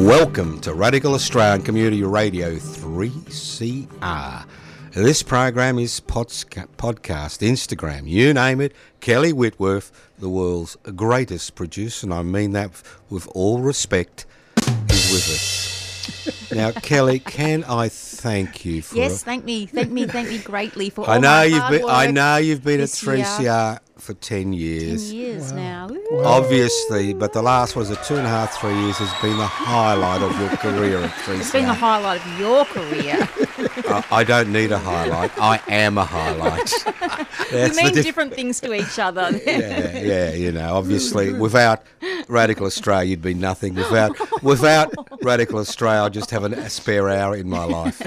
[0.00, 4.46] Welcome to Radical Australian Community Radio 3CR.
[4.92, 8.74] This program is podca- podcast, Instagram, you name it.
[9.00, 12.70] Kelly Whitworth, the world's greatest producer, and I mean that
[13.10, 14.24] with all respect,
[14.88, 15.70] is with us.
[16.52, 18.96] Now, Kelly, can I thank you for?
[18.96, 21.84] Yes, thank me, thank me, thank me greatly for I know you've been.
[21.88, 23.78] I know you've been at 3CR year.
[24.00, 25.08] For ten years.
[25.08, 25.88] Ten years now.
[25.88, 26.24] Woo.
[26.24, 29.46] Obviously, but the last was it two and a half, three years has been the
[29.46, 31.36] highlight of your career at 3CR.
[31.40, 33.28] It's been the highlight of your career.
[33.88, 35.30] I, I don't need a highlight.
[35.38, 36.72] I am a highlight.
[36.86, 36.92] we
[37.50, 39.30] That's the mean diff- different things to each other.
[39.46, 41.84] Yeah, yeah, you know, obviously, without
[42.28, 43.74] Radical Australia, you'd be nothing.
[43.74, 48.00] Without without Radical Australia, I'd just have an, a spare hour in my life.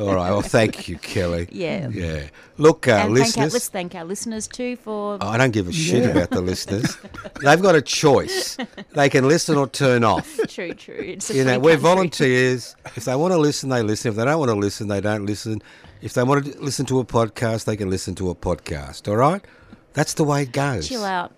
[0.00, 0.30] All right.
[0.30, 1.48] Well, thank you, Kelly.
[1.50, 1.88] Yeah.
[1.88, 2.28] Yeah.
[2.58, 3.52] Look, uh, and thank our, listeners.
[3.52, 5.18] let's thank our listeners too for.
[5.20, 6.96] I don't give a shit about the listeners.
[7.42, 8.56] They've got a choice.
[8.92, 10.38] They can listen or turn off.
[10.48, 10.94] True, true.
[10.96, 12.76] It's a You know, we're volunteers.
[12.96, 14.10] If they want to listen, they listen.
[14.10, 15.62] If they don't want to listen, they don't listen.
[16.02, 19.08] If they want to listen to a podcast, they can listen to a podcast.
[19.08, 19.44] All right?
[19.94, 20.88] That's the way it goes.
[20.88, 21.32] Chill out.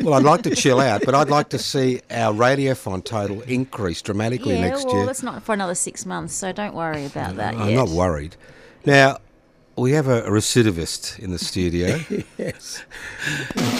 [0.00, 3.40] Well, I'd like to chill out, but I'd like to see our radio radiothon total
[3.42, 5.06] increase dramatically Yeah, next well, year.
[5.06, 7.76] that's not for another six months, so don't worry about that I'm yet.
[7.76, 8.36] not worried.
[8.84, 9.18] Now,
[9.76, 12.00] we have a recidivist in the studio.
[12.38, 12.84] Yes.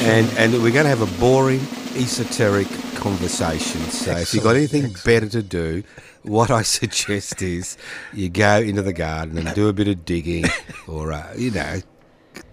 [0.03, 1.61] and and we're going to have a boring,
[1.97, 3.81] esoteric conversation.
[3.91, 5.83] So if you've got anything better to do,
[6.23, 7.77] what I suggest is
[8.13, 10.45] you go into the garden and do a bit of digging,
[10.87, 11.81] or uh, you know,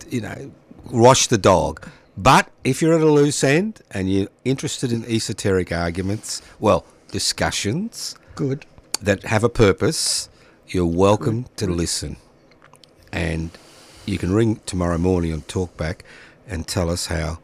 [0.09, 0.51] you know,
[0.89, 1.88] wash the dog.
[2.17, 8.16] But if you're at a loose end and you're interested in esoteric arguments, well, discussions
[8.35, 8.66] Good.
[9.01, 10.28] that have a purpose,
[10.67, 12.17] you're welcome to listen.
[13.12, 13.52] And
[14.06, 16.02] you can ring tomorrow morning on Talkback
[16.47, 17.40] and tell us how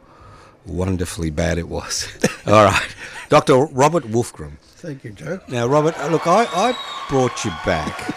[0.66, 2.08] wonderfully bad it was.
[2.48, 2.96] All right.
[3.30, 3.66] Dr.
[3.66, 4.58] Robert Wolfgramm.
[4.78, 5.40] Thank you, Joe.
[5.48, 6.78] Now, Robert, uh, look, I, I
[7.10, 8.14] brought you back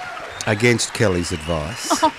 [0.46, 2.02] against Kelly's advice.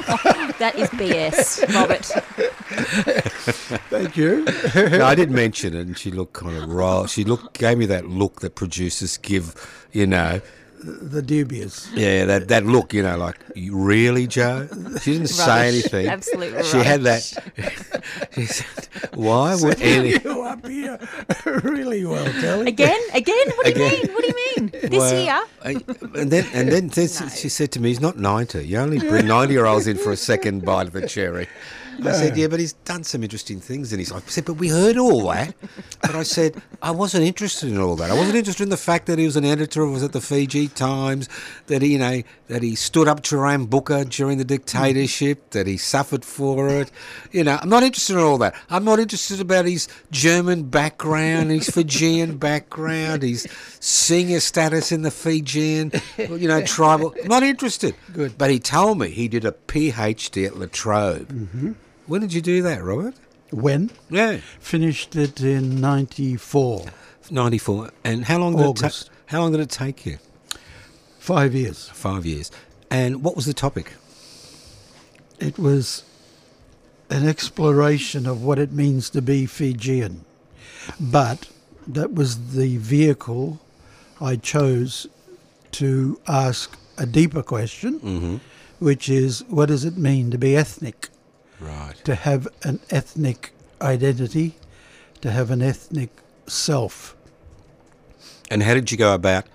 [0.60, 2.04] That is BS, Robert.
[3.90, 4.44] Thank you.
[4.76, 7.06] No, I did mention it, and she looked kind of raw.
[7.06, 9.56] She looked gave me that look that producers give,
[9.94, 10.42] you know.
[10.82, 11.90] The dubious.
[11.94, 14.68] Yeah, that, that look, you know, like, really, Joe?
[15.02, 15.74] She didn't say Rubbish.
[15.94, 16.08] anything.
[16.08, 17.22] Absolute She had that.
[18.34, 18.66] she said,
[19.14, 20.12] why would any.
[20.24, 20.98] You up here
[21.64, 22.68] really well, Kelly.
[22.68, 23.00] Again?
[23.14, 23.48] Again?
[23.56, 24.14] What do you mean?
[24.14, 24.72] What do you mean?
[24.90, 25.44] This Well, year?
[25.64, 28.66] I- and then, and then this- she said to me, he's not 90.
[28.66, 31.48] You only bring 90 year olds in for a second bite of the cherry.
[32.06, 34.24] I said, yeah, but he's done some interesting things in his life.
[34.28, 35.54] I said, but we heard all that.
[36.02, 38.10] But I said, I wasn't interested in all that.
[38.10, 40.68] I wasn't interested in the fact that he was an editor, was at the Fiji
[40.68, 41.30] Times,
[41.68, 45.78] that he, you know, that he stood up to Rabuka during the dictatorship, that he
[45.78, 46.92] suffered for it.
[47.32, 48.56] You know, I'm not interested in all that.
[48.70, 53.48] I'm not interested about his German background, his Fijian background, his
[53.80, 57.14] senior status in the Fijian, you know, tribal.
[57.22, 57.96] I'm not interested.
[58.14, 58.38] Good.
[58.38, 61.28] But he told me he did a PhD at La Trobe.
[61.28, 61.72] Mm-hmm.
[62.10, 63.14] When did you do that, Robert?
[63.52, 63.92] When?
[64.10, 66.86] Yeah, Finished it in 94.
[67.30, 67.92] 94.
[68.04, 69.06] And how long did it August.
[69.06, 69.16] take?
[69.28, 70.18] How long did it take you?
[71.20, 71.88] Five years.
[71.90, 72.50] Five years.
[72.90, 73.94] And what was the topic?
[75.40, 76.04] It was
[77.12, 80.26] an exploration of what it means to be Fijian.
[81.00, 81.48] But
[81.86, 83.62] that was the vehicle
[84.20, 85.06] I chose
[85.74, 88.38] to ask a deeper question, mm-hmm.
[88.80, 91.10] which is what does it mean to be ethnic?
[91.60, 91.96] Right.
[92.06, 93.52] to have an ethnic
[93.82, 94.56] identity,
[95.22, 96.10] to have an ethnic
[96.48, 97.16] self.
[98.52, 99.46] And how did you go about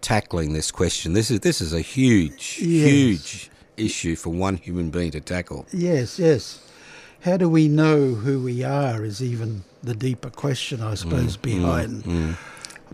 [0.00, 1.12] tackling this question?
[1.12, 2.90] This is this is a huge, Yes.
[2.90, 5.66] huge issue for one human being to tackle.
[5.72, 6.60] Yes, yes.
[7.20, 11.40] How do we know who we are is even the deeper question, I suppose, mm,
[11.40, 12.36] mm, behind mm.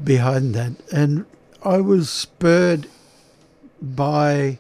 [0.03, 0.73] behind that.
[0.93, 1.27] And
[1.63, 2.89] I was spurred
[3.81, 4.59] by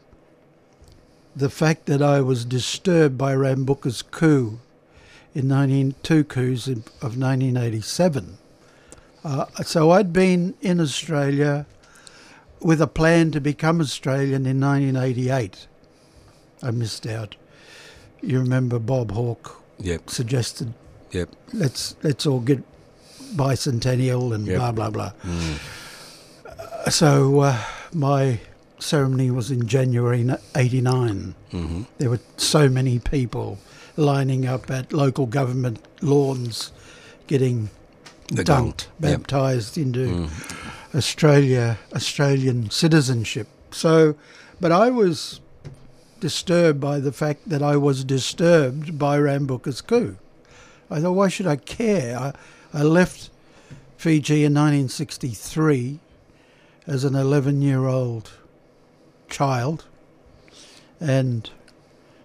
[1.37, 4.59] the fact that I was disturbed by Rabuka's coup
[5.35, 8.39] in 19, two coups in, of 1987.
[9.25, 11.67] Uh, so I'd been in Australia
[12.61, 15.67] with a plan to become Australian in 1988.
[16.63, 17.37] I missed out.
[18.23, 20.09] You remember Bob Hawke Yep.
[20.09, 20.73] suggested
[21.11, 21.31] Yep.
[21.53, 22.63] let's let's all get
[23.35, 24.57] bicentennial and Yep.
[24.59, 25.13] blah blah blah.
[26.47, 27.59] Uh, so uh,
[27.93, 28.41] my
[28.85, 31.35] ceremony was in January '89.
[31.51, 33.59] hmm There were so many people
[33.97, 36.73] lining up at local government lawns,
[37.27, 37.71] getting
[38.29, 39.11] The dunked, gong.
[39.11, 39.21] Yep.
[39.21, 40.29] baptised into
[40.95, 43.49] Australia, Australian citizenship.
[43.71, 44.15] So,
[44.61, 45.41] but I was
[46.21, 50.17] disturbed by the fact that I was disturbed by Rabuka's coup.
[50.91, 52.17] I thought, why should I care?
[52.19, 52.33] I,
[52.73, 53.31] I left
[53.97, 55.99] Fiji in 1963
[56.87, 58.31] as an 11 year old
[59.29, 59.85] child,
[61.01, 61.51] and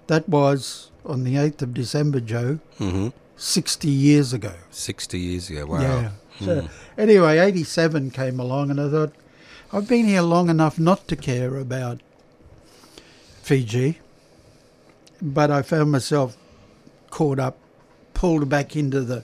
[0.08, 4.52] that was on the 8th of December, Joe, hmm 60 years ago.
[4.70, 5.66] Sixty years ago.
[5.66, 5.82] Wow.
[5.82, 6.12] Yeah.
[6.42, 6.68] So
[6.98, 9.14] anyway, 87 came along, and I thought,
[9.72, 12.02] I've been here long enough not to care about
[13.42, 14.00] Fiji,
[15.22, 16.36] but I found myself
[17.12, 17.58] caught up,
[18.14, 19.24] pulled back into the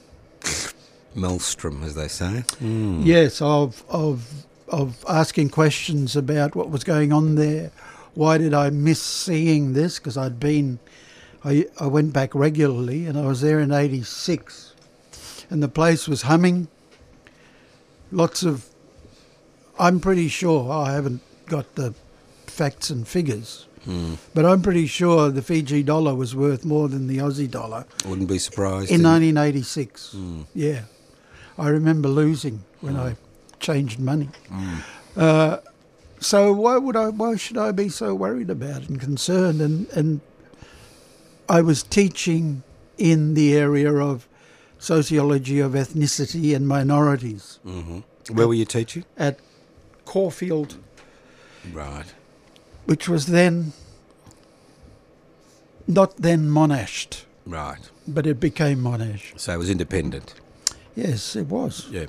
[1.14, 2.44] Maelstrom, as they say.
[2.62, 3.06] Mm.
[3.06, 7.72] yes of of of asking questions about what was going on there.
[8.14, 10.00] Why did I miss seeing this?
[10.00, 10.80] Because I'd been,
[11.44, 14.74] I I went back regularly, and I was there in '86,
[15.50, 16.68] and the place was humming.
[18.12, 18.68] Lots of,
[19.80, 21.94] I'm pretty sure I haven't got the
[22.48, 24.18] facts and figures, Mm.
[24.34, 28.28] but I'm pretty sure the Fiji dollar was worth more than the Aussie dollar Wouldn't
[28.30, 28.90] be surprised.
[28.90, 30.16] in 1986.
[30.16, 30.46] Mm.
[30.56, 30.82] Yeah,
[31.58, 33.16] I remember losing when I
[33.66, 34.30] changed money.
[34.50, 34.78] Mm.
[35.18, 35.58] Uh,
[36.20, 37.08] so why would I?
[37.10, 39.60] Why should I be so worried about and concerned?
[39.62, 40.22] And and
[41.50, 42.64] I was teaching
[42.98, 44.28] in the area of
[44.80, 48.04] sociology of ethnicity and minorities Mhm.
[48.36, 49.04] Where were you teaching?
[49.18, 49.40] at
[50.06, 50.78] Caulfield,
[51.74, 52.10] Right.
[52.86, 53.74] which was then
[55.88, 57.90] not then Monash, Right.
[58.08, 59.34] but it became Monash.
[59.38, 60.34] So it was independent.
[60.96, 61.88] Yes, it was.
[61.92, 62.06] Yeah.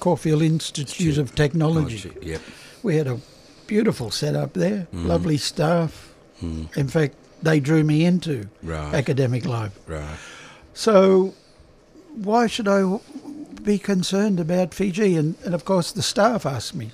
[0.00, 2.10] Caulfield Institute of Technology.
[2.22, 2.40] Yep.
[2.82, 3.20] We had a
[3.66, 5.06] beautiful setup there, Mhm.
[5.06, 6.12] lovely staff.
[6.42, 6.76] Mm.
[6.76, 8.94] In fact, they drew me into Right.
[8.94, 9.72] academic life.
[9.86, 10.18] Right.
[10.74, 11.34] So,
[12.14, 12.98] why should I
[13.62, 15.16] be concerned about Fiji?
[15.16, 16.90] And, and of course, the staff asked me,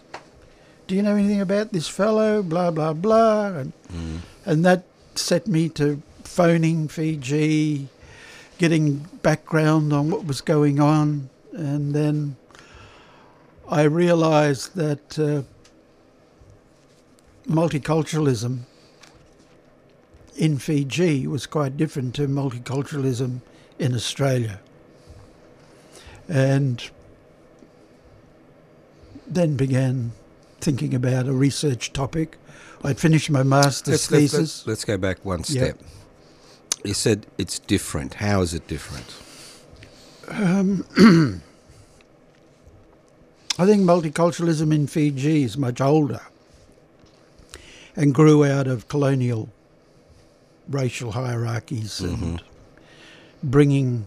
[0.89, 2.45] Do you know anything about this fellow?
[2.45, 3.49] Blah, blah, blah.
[3.59, 4.19] And, Mm.
[4.45, 4.85] and that
[5.17, 7.89] set me to phoning Fiji,
[8.59, 11.29] getting background on what was going on.
[11.53, 12.37] And then
[13.69, 15.43] I realised that uh,
[17.49, 18.61] multiculturalism
[20.37, 23.41] in Fiji was quite different to multiculturalism
[23.79, 24.61] in Australia.
[26.29, 26.89] And
[29.27, 30.13] then began
[30.61, 32.39] thinking about a research topic.
[32.85, 34.39] I'd finished my master's Let's, thesis.
[34.39, 35.79] let's, let's go back one step.
[36.85, 38.15] You said it's different.
[38.15, 39.13] How is it different?
[43.59, 46.21] I think multiculturalism in Fiji is much older
[47.95, 49.49] and grew out of colonial
[50.69, 52.43] racial hierarchies and
[53.43, 54.07] bringing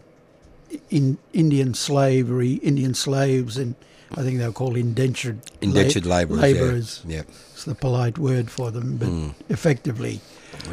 [0.91, 3.73] in Indian slavery, Indian slaves, and
[4.11, 6.41] I think they were called indentured Indentured la- labourers.
[6.41, 7.01] labourers.
[7.07, 7.23] Yeah.
[7.53, 9.33] It's the polite word for them, but Mm.
[9.49, 10.21] effectively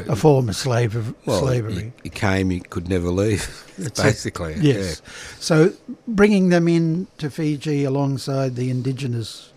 [0.07, 1.93] a form of slave Well, slavery.
[2.03, 3.63] You came, you could never leave.
[3.77, 4.03] That's it.
[4.03, 4.55] basically.
[4.59, 5.01] Yes.
[5.39, 5.73] So
[6.07, 9.51] bringing them in to Fiji alongside the indigenous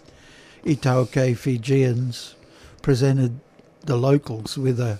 [0.65, 2.35] iTaukei Fijians
[2.83, 3.41] presented
[3.85, 4.99] the locals with a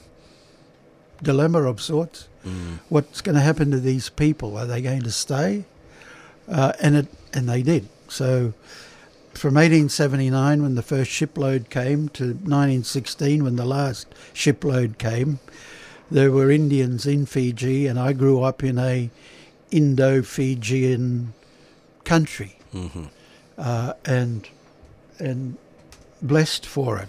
[1.23, 2.29] dilemma of sorts.
[2.47, 2.79] Mm.
[2.89, 4.57] What's going to happen to these people?
[4.57, 5.65] Are they going to stay?
[6.49, 7.89] Uh, and it and they did.
[8.09, 8.55] So
[9.35, 15.39] from 1879 when the first shipload came to 1916 when the last shipload came,
[16.11, 19.11] there were Indians in Fiji, and I grew up in a
[19.71, 21.33] Indo-Fijian
[22.05, 23.05] country, hmm
[23.61, 24.49] uh, and
[25.19, 25.59] and
[26.23, 27.09] blessed for it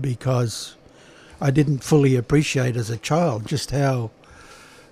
[0.00, 0.76] because
[1.40, 4.10] I didn't fully appreciate as a child just how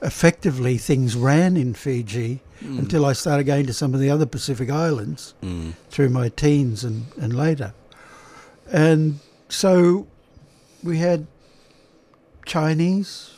[0.03, 4.71] effectively things ran in Fiji until I started going to some of the other Pacific
[4.71, 5.73] islands Mm.
[5.89, 7.73] through my teens and, and later.
[8.71, 10.07] And so
[10.83, 11.27] we had
[12.45, 13.33] Chinese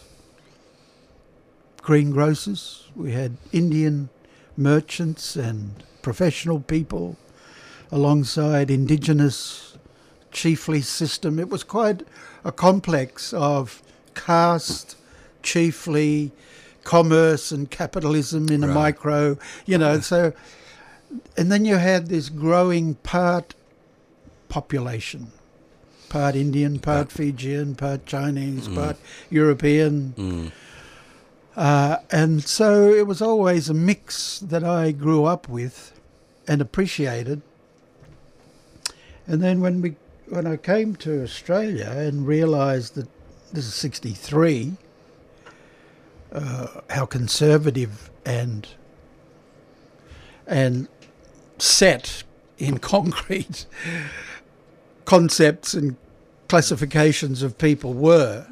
[1.82, 4.08] greengrocers, we had Indian
[4.56, 7.16] merchants and professional people
[7.90, 9.76] alongside indigenous
[10.30, 11.38] chiefly system.
[11.38, 12.02] It was quite
[12.44, 13.82] a complex of
[14.14, 14.96] caste,
[15.42, 16.32] chiefly
[16.84, 20.32] commerce and capitalism in a micro, you know, so
[21.36, 23.54] and then you had this growing part
[24.48, 25.32] population.
[26.08, 28.98] Part Indian, part Fijian, part Chinese, part
[29.30, 30.12] European.
[30.16, 30.52] Mm.
[31.56, 35.98] Uh, and so it was always a mix that I grew up with
[36.46, 37.40] and appreciated.
[39.26, 39.96] And then when we
[40.28, 43.08] when I came to Australia and realised that
[43.52, 44.76] this is '63,
[46.32, 48.68] uh, how conservative and
[50.46, 50.88] and
[51.58, 52.22] set
[52.58, 53.66] in concrete
[55.04, 55.96] concepts and
[56.48, 58.46] classifications of people were,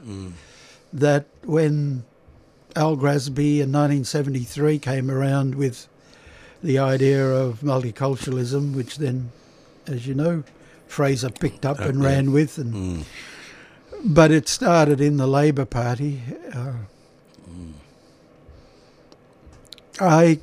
[0.92, 2.04] that when
[2.76, 5.86] Al Grassby in 1973 came around with
[6.62, 9.30] the idea of multiculturalism, which then,
[9.86, 10.44] as you know,
[10.86, 12.08] Fraser picked up and yeah.
[12.08, 13.04] ran with, and
[14.04, 16.22] but it started in the Labor Party.
[16.52, 16.72] Uh,
[20.00, 20.40] I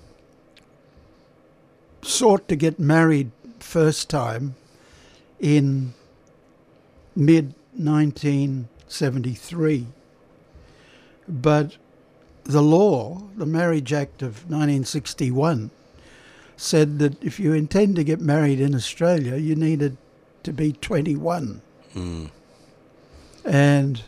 [2.03, 4.55] sought to get married first time
[5.39, 5.93] in
[7.15, 9.87] mid 1973,
[11.27, 11.77] but
[12.43, 15.71] the law, the Marriage Act of 1961,
[16.55, 19.97] said that if you intend to get married in Australia, you needed
[20.43, 21.61] to be 21.
[21.95, 22.29] Mm.
[23.43, 24.03] And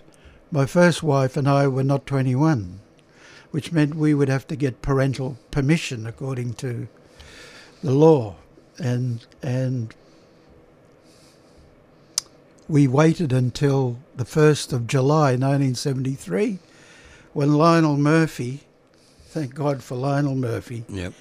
[0.51, 2.79] my first wife and I were not 21,
[3.51, 6.88] which meant we would have to get parental permission according to
[7.84, 8.36] the law.
[8.77, 9.94] And, and
[12.68, 16.60] we waited until the 1st of July 1973
[17.34, 18.62] when Lionel Murphy,
[19.25, 21.13] thank God for Lionel Murphy, Yep.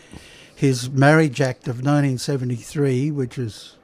[0.54, 3.76] his Marriage Act of 1973, which was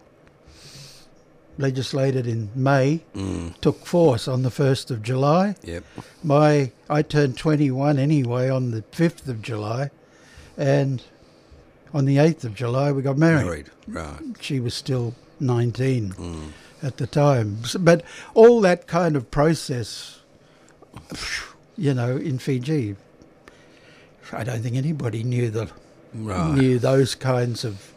[1.59, 3.59] legislated in May, Mm.
[3.61, 5.55] took force on the 1st of July.
[5.63, 5.85] Yep.
[6.23, 9.91] My I turned 21 anyway on the 5th of July,
[10.57, 11.03] and
[11.93, 13.45] on the 8th of July we got married.
[13.47, 13.71] Married.
[13.87, 14.21] Right.
[14.41, 16.53] She was still 19 Mm.
[16.83, 17.59] at the time.
[17.79, 18.03] But
[18.35, 20.19] all that kind of process,
[21.77, 22.97] you know, in Fiji,
[24.33, 25.69] I don't think anybody knew the
[26.15, 26.55] Right.
[26.55, 27.93] knew those kinds of.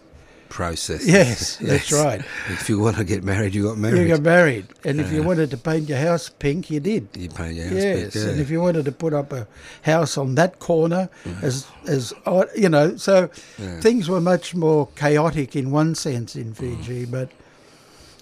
[0.50, 1.06] Process.
[1.06, 2.22] Yes, that's right.
[2.50, 4.01] If you want to get married, you got married.
[4.01, 7.10] You got married, and if you uh, wanted to paint your house pink, you did.
[7.16, 8.30] You pay your house Yes, back, yeah.
[8.30, 9.48] and if you wanted to put up a
[9.84, 11.44] house on that corner, mm.
[11.44, 12.13] as as
[12.56, 13.80] you know, so Yeah.
[13.82, 17.12] things were much more chaotic in one sense in Fiji, mm.
[17.12, 17.30] but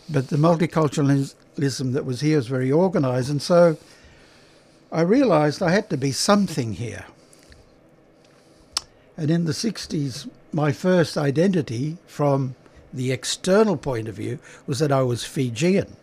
[0.10, 3.78] but the multiculturalism that was here was very organised, and so
[4.92, 7.06] I realised I had to be something here.
[9.18, 12.56] And in the '60s, my first identity from
[12.94, 15.96] the external point of view was that I was Fijian.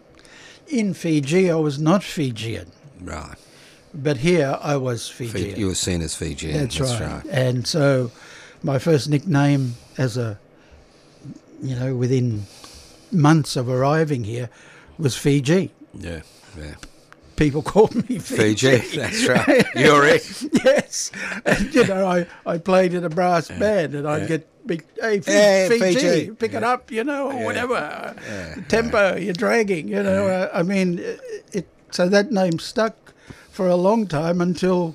[0.69, 2.71] In Fiji, I was not Fijian.
[3.01, 3.37] Right.
[3.95, 5.59] But here I was Fijian.
[5.59, 6.57] You were seen as Fijian.
[6.59, 7.01] That's, right.
[7.01, 7.27] right.
[7.27, 8.11] And so
[8.63, 10.39] my first nickname as a,
[11.63, 12.45] you know, within
[13.11, 14.49] months of arriving here
[14.99, 15.73] was Fiji.
[15.95, 16.21] Yeah.
[16.59, 16.75] Yeah.
[17.43, 18.79] People called me Fiji.
[18.79, 18.97] Fiji.
[18.99, 19.67] That's right.
[19.75, 20.43] You're it.
[20.65, 21.11] yes.
[21.45, 24.29] And, you know, I, I played in a brass band and I'd yeah.
[24.29, 26.31] get big, hey, Fi- Hey, Fiji, Fiji.
[26.33, 27.45] pick it up, you know, or Yeah.
[27.45, 28.15] whatever.
[28.29, 28.55] Yeah.
[28.69, 30.29] Tempo, you're dragging, you know.
[30.29, 31.21] Uh, I mean, it,
[31.53, 32.95] it, so that name stuck
[33.51, 34.95] for a long time until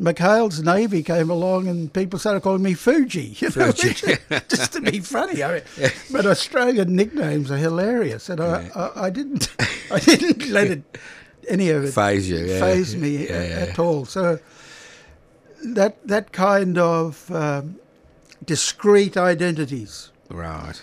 [0.00, 4.18] McHale's Navy came along and people started calling me Fuji, you know, Fuji.
[4.48, 5.42] just to be funny.
[5.42, 9.50] I mean, but Australian nicknames are hilarious, and I, I, I didn't,
[9.90, 10.82] I didn't let it
[11.48, 12.38] any of it Faze you.
[12.38, 12.60] Yeah.
[12.60, 13.66] faze me Yeah, yeah.
[13.70, 14.04] at all.
[14.04, 14.38] So
[15.64, 17.76] that that kind of um,
[18.44, 20.10] discrete identities.
[20.28, 20.80] Right.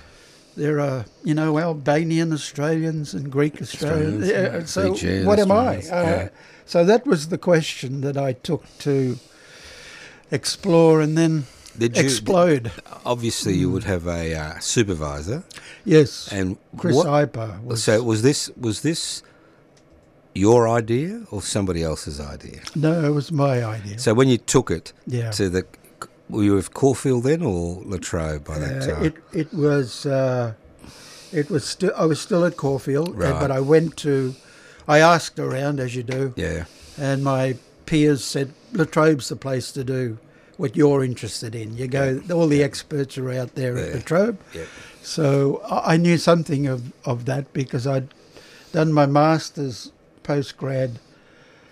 [0.55, 4.23] There are, you know, Albanian Australians and Greek Australians.
[4.23, 5.77] Australians, so what am I?
[5.87, 6.27] Uh.
[6.65, 9.17] So that was the question that I took to
[10.31, 11.45] explore and then
[11.77, 12.71] Did you- explode.
[13.05, 15.43] Obviously, you would have a uh, supervisor,
[15.85, 17.83] yes, and Chris what, Iper was.
[17.83, 19.23] So was this was this
[20.37, 22.59] your idea or somebody else's idea?
[22.75, 23.97] no, it was my idea.
[23.99, 25.31] So when you took it yeah.
[25.31, 25.65] to the,
[26.29, 29.05] were you with Caulfield then or La Trobe by that Uh, time?
[29.05, 30.53] it it was uh,
[31.31, 33.39] it was still I was still at Caulfield, Right.
[33.41, 34.35] but I went to
[34.87, 36.65] I asked around as you do, yeah.
[36.97, 40.17] and my peers said La Trobe's the place to do
[40.57, 41.77] what you're interested in.
[41.77, 44.37] You go, all the experts are out there at La Trobe.
[44.53, 44.65] Yeah.
[45.03, 48.07] So I I knew something of, of that because I'd
[48.73, 49.91] done my master's
[50.27, 50.97] postgrad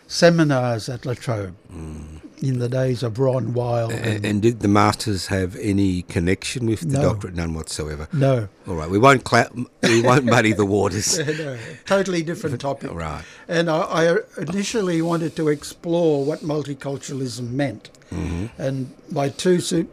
[0.07, 2.21] seminars at La Trobe mm.
[2.43, 3.89] in the days of Ron Weil.
[3.89, 7.01] And, and did the masters have any connection with the No.
[7.01, 7.35] doctorate?
[7.35, 8.07] None whatsoever.
[8.13, 9.49] no, All right, we won't cla-
[9.83, 11.17] we won't muddy the waters.
[11.39, 12.91] no, totally different topic.
[12.93, 13.23] Right.
[13.47, 17.89] And I, I initially wanted to explore what multiculturalism meant.
[18.11, 18.61] Mm-hmm.
[18.61, 19.89] And my two su-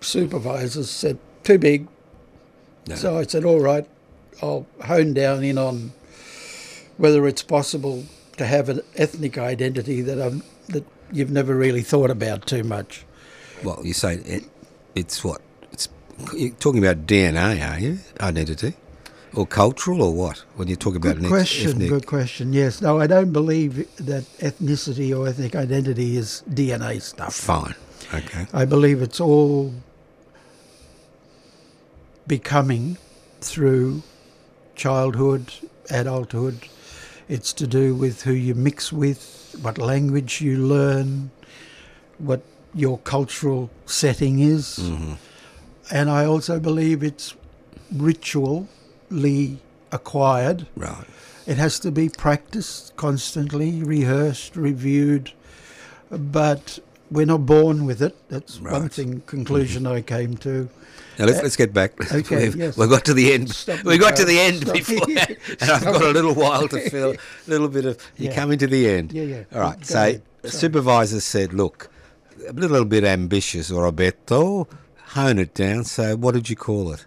[0.00, 1.86] supervisors said, too big.
[2.88, 2.96] No.
[2.96, 3.86] So I said, all right,
[4.42, 5.92] I'll hone down in on
[6.98, 8.04] whether it's possible
[8.36, 10.30] to have an ethnic identity that, i
[10.72, 13.04] that you've never really thought about too much.
[13.62, 14.44] Well, you say it,
[14.94, 15.40] it's what?
[15.72, 15.88] It's
[16.34, 17.98] you're talking about DNA, are you?
[18.20, 18.74] Identity,
[19.34, 20.38] or cultural, or what?
[20.56, 22.52] When you talk about Good an question, ethnic, good question.
[22.52, 27.34] Yes, no, I don't believe that ethnicity or ethnic identity is DNA stuff.
[27.34, 27.74] fine,
[28.12, 29.72] okay, I believe it's all
[32.26, 32.98] becoming
[33.40, 34.02] through
[34.74, 35.52] childhood,
[35.90, 36.68] adulthood.
[37.28, 41.30] It's to do with who you mix with, what language you learn,
[42.18, 42.42] what
[42.74, 44.78] your cultural setting is.
[44.80, 45.14] Mm-hmm.
[45.90, 47.34] And I also believe it's
[47.92, 49.58] ritually
[49.92, 50.66] acquired.
[50.76, 51.04] right.
[51.46, 55.30] It has to be practiced constantly, rehearsed, reviewed,
[56.10, 58.16] but we're not born with it.
[58.28, 58.92] That's one Right.
[58.92, 59.92] thing conclusion mm-hmm.
[59.92, 60.68] I came to.
[61.18, 61.92] Now let's, let's get back.
[62.12, 62.76] okay, we've, yes.
[62.76, 63.50] we got to the end.
[63.50, 65.08] Stop we got to the end Stop before,
[65.60, 67.12] and I've got a little while to fill.
[67.12, 67.16] A
[67.50, 68.34] little bit of you Yeah.
[68.34, 69.12] coming to the end.
[69.12, 69.44] Yeah, yeah.
[69.54, 69.78] All right.
[69.78, 70.22] Go So ahead.
[70.44, 71.90] Supervisor said, "Look,
[72.48, 74.68] a little bit ambitious, Roberto.
[75.10, 75.84] Hone it down.
[75.84, 77.06] So what did you call it?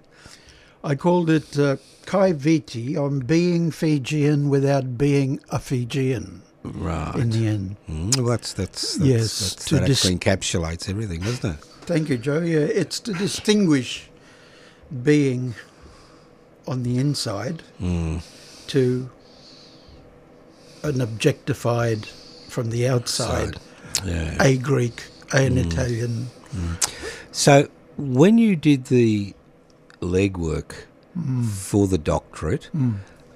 [0.83, 1.75] I called it uh,
[2.05, 7.15] Kai Viti on being Fijian without being a Fijian Right.
[7.15, 7.75] in the end.
[7.89, 11.65] Mm, well, that's that's, that's, Yes, that's that dis- encapsulates everything, doesn't it?
[11.89, 12.41] Thank you, Joe.
[12.41, 14.09] Yeah, it's to distinguish
[15.03, 15.55] being
[16.67, 18.21] on the inside Mm.
[18.67, 19.09] to
[20.83, 22.05] an objectified
[22.47, 23.55] from the outside,
[24.05, 24.37] Yeah.
[24.39, 26.27] a Greek, an Italian.
[27.31, 29.33] So when you did the
[29.99, 30.71] legwork
[31.15, 31.41] Hmm.
[31.45, 32.69] for the doctorate,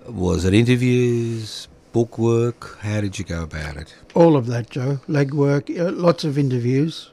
[0.08, 2.78] was it interviews, book work?
[2.82, 3.96] How did you go about it?
[4.14, 5.00] All of that, Joe.
[5.10, 7.10] Legwork, uh, lots of interviews,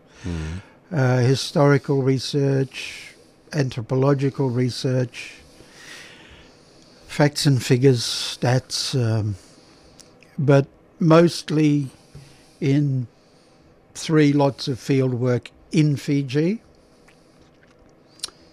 [0.92, 3.14] uh, historical research,
[3.52, 5.34] anthropological research,
[7.06, 9.36] facts and figures, stats, um,
[10.38, 10.66] but
[10.98, 11.90] mostly
[12.60, 13.06] in
[13.94, 16.60] three lots of field work in Fiji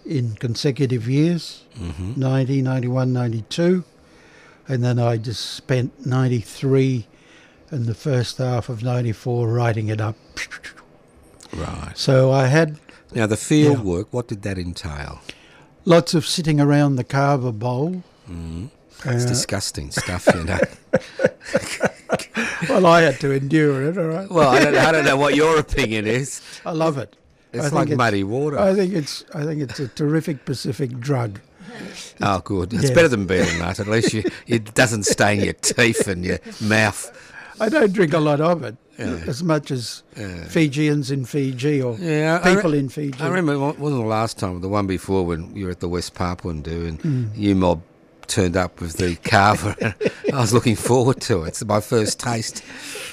[0.06, 1.64] in consecutive years
[2.18, 3.84] 90, 91, 92.
[4.68, 7.08] And then I just spent 93
[7.70, 10.16] and the first half of 94 writing it up.
[11.58, 11.92] Right.
[11.96, 12.78] So I had
[13.14, 13.84] Now the field Yeah.
[13.84, 15.22] work, what did that entail?
[15.86, 18.04] lots of sitting around the kava bowl.
[19.06, 20.60] It's Uh, disgusting stuff, you know.
[22.70, 24.30] well, I had to endure it, all right?
[24.30, 26.42] well, I don't, I don't know what your opinion is.
[26.66, 27.16] I love it.
[27.54, 28.60] It's like muddy water.
[28.60, 31.40] I think it's I think it's a terrific Pacific drug.
[32.22, 32.74] oh, good.
[32.74, 32.94] It's Yeah.
[32.96, 33.80] better than beer nut.
[33.80, 37.12] At least you, it doesn't stain your teeth and your mouth.
[37.60, 39.20] I don't drink a lot of it, Yeah.
[39.28, 40.44] as much as Yeah.
[40.46, 43.20] Fijians in Fiji or Yeah, people re- in Fiji.
[43.20, 45.90] I remember it wasn't the last time, the one before when you were at the
[45.90, 47.26] West Papuan do and Hmm.
[47.36, 47.82] you mob
[48.28, 49.96] turned up with the kava.
[50.34, 51.48] I was looking forward to it.
[51.48, 52.62] It's my first taste.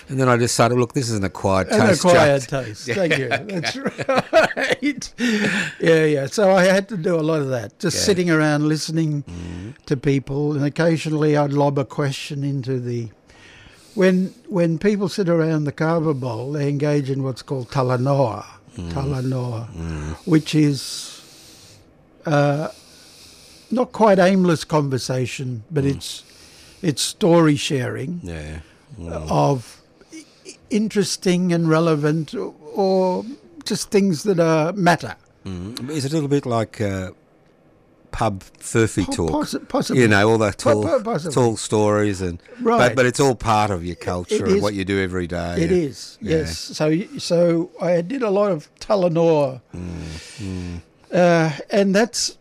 [0.09, 2.05] And then I decided, look, this is an acquired An taste.
[2.05, 2.65] acquired Jack.
[2.67, 2.87] taste.
[2.91, 3.29] Thank you.
[3.29, 5.13] That's right.
[5.81, 6.27] Yeah, yeah.
[6.27, 8.01] So I had to do a lot of that, just Yeah.
[8.01, 8.05] Mm-hmm.
[8.07, 9.23] sitting around listening
[9.87, 13.09] to people, and occasionally I'd lob a question into the.
[13.95, 18.45] When when people sit around the kava bowl, they engage in what's called talanoa,
[18.77, 18.91] Mm.
[18.93, 21.21] talanoa, which is
[22.27, 22.69] uh,
[23.71, 26.25] not quite aimless conversation, but it's
[26.83, 28.61] it's story sharing Yeah.
[28.99, 29.31] Mm.
[29.31, 29.81] of
[30.71, 33.25] interesting and relevant or, or
[33.65, 35.15] just things that are matter.
[35.47, 35.89] Mm.
[35.91, 37.11] Is it a little bit like uh,
[38.19, 39.31] pub furphy talk?
[39.31, 40.03] possi- possibly.
[40.03, 41.35] You know, all the tall, possibly.
[41.35, 42.79] tall stories, and Right.
[42.79, 45.57] but, but it's all part of your culture and what you do every day.
[45.65, 46.37] It is, Yeah.
[46.37, 46.59] yes.
[46.79, 46.85] So,
[47.19, 50.81] so I did a lot of Talanoa, Mm,
[51.13, 52.39] uh, and that's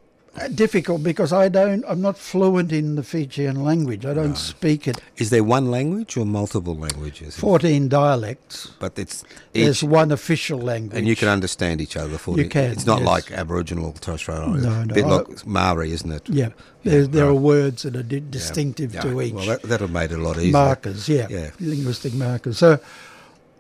[0.56, 1.84] difficult because I don't.
[1.88, 4.06] I'm not fluent in the Fijian language.
[4.06, 5.00] I don't speak it.
[5.18, 7.38] Is there one language or multiple languages?
[7.38, 8.72] Fourteen dialects.
[8.80, 12.18] But it's There's one official language, and you can understand each other.
[12.18, 13.08] For You can, It's not yes.
[13.08, 14.62] like Aboriginal Torres Strait Islander.
[14.70, 16.28] No, no, bit I- like Maori, isn't it?
[16.30, 16.50] Yeah,
[16.84, 18.22] there, there are words that are di- Yeah.
[18.32, 19.02] distinctive Yeah.
[19.02, 19.34] to each.
[19.34, 20.52] Well, that, that'll make it a lot easier.
[20.52, 21.52] markers, yeah, Yeah.
[21.60, 22.58] linguistic markers.
[22.58, 22.80] So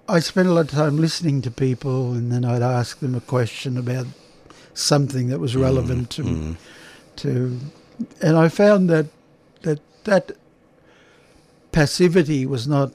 [0.09, 3.21] I spent a lot of time listening to people, and then I'd ask them a
[3.21, 4.07] question about
[4.73, 6.55] something that was relevant mm, to mm.
[7.17, 7.59] to,
[8.21, 9.07] and I found that
[9.61, 10.31] that that
[11.71, 12.93] passivity was not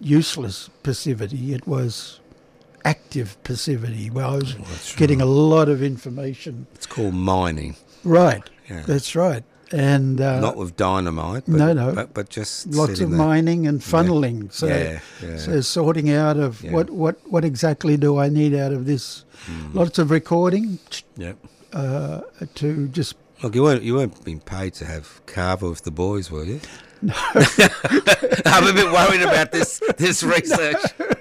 [0.00, 2.20] useless passivity; it was
[2.84, 4.10] active passivity.
[4.10, 6.66] Where I was oh, that's getting a lot of information.
[6.74, 8.82] It's called mining, Right, Yeah.
[8.86, 11.44] that's right, and uh, not with dynamite.
[11.46, 11.94] But, no, no.
[11.94, 13.18] but, but just lots of there.
[13.18, 14.52] mining and funneling.
[14.52, 15.36] So, Yeah, yeah.
[15.38, 16.72] so sorting out of Yeah.
[16.72, 19.24] what, what, what exactly do I need out of this?
[19.46, 19.74] Mm.
[19.74, 20.78] Lots of recording
[21.16, 21.36] Yep.
[21.72, 22.20] uh,
[22.56, 23.14] to just.
[23.42, 26.60] Look, you weren't you weren't being paid to have kava with the boys, were you?
[27.00, 27.12] No.
[28.46, 30.76] I'm a bit worried about this this research.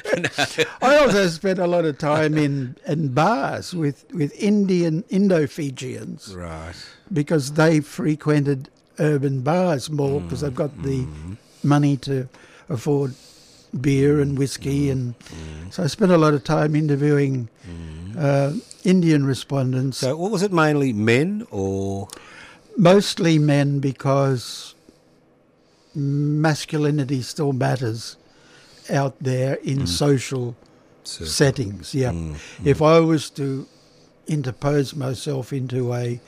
[0.82, 6.34] I also spent a lot of time in, in bars with, with Indian Indo Fijians
[6.34, 6.74] Right.
[7.12, 11.36] because they frequented urban bars more because they've got the Mm.
[11.62, 12.28] money to
[12.68, 13.14] afford
[13.80, 14.92] beer and whiskey Mm.
[14.92, 15.14] and
[15.72, 17.48] so I spent a lot of time interviewing
[18.18, 18.52] uh,
[18.84, 22.08] Indian respondents So, what was it mainly men or
[22.76, 24.74] mostly men because
[25.94, 28.16] masculinity still matters
[28.92, 29.88] out there in mm.
[29.88, 30.54] social
[31.04, 31.94] so- settings.
[31.94, 32.10] Yeah.
[32.12, 33.66] Mm, mm, If I was to
[34.26, 36.20] interpose myself into a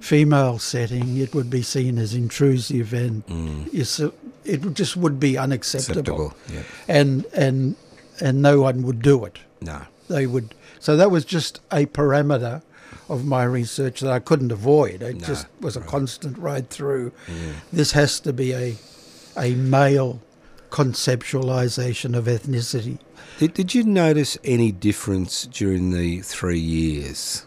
[0.00, 4.00] female setting, it would be seen as intrusive and mm.
[4.00, 4.12] a-
[4.44, 6.00] it just would be unacceptable.
[6.00, 6.34] acceptable?
[6.52, 6.62] Yeah.
[6.88, 7.76] And and
[8.20, 9.38] and no one would do it.
[9.60, 9.82] No.
[10.08, 10.54] They would.
[10.80, 12.62] So that was just a parameter
[13.08, 15.02] of my research that I couldn't avoid.
[15.02, 15.88] It No, just was a right.
[15.88, 17.12] constant right through.
[17.72, 18.76] This has to be a
[19.36, 20.20] a male
[20.72, 22.98] conceptualization of ethnicity.
[23.38, 27.46] Did, did you notice any difference during the three years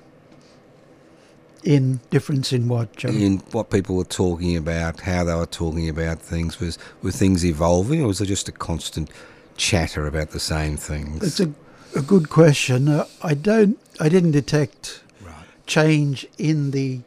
[1.63, 3.15] In difference in what, John?
[3.15, 6.59] in what people were talking about, how they were talking about things?
[6.59, 9.09] Was were things evolving, or was it just a constant
[9.57, 11.23] chatter about the same things?
[11.23, 11.51] It's a,
[11.97, 12.87] a good question.
[12.87, 13.79] Uh, I don't.
[13.99, 17.01] I didn't detect right, change in the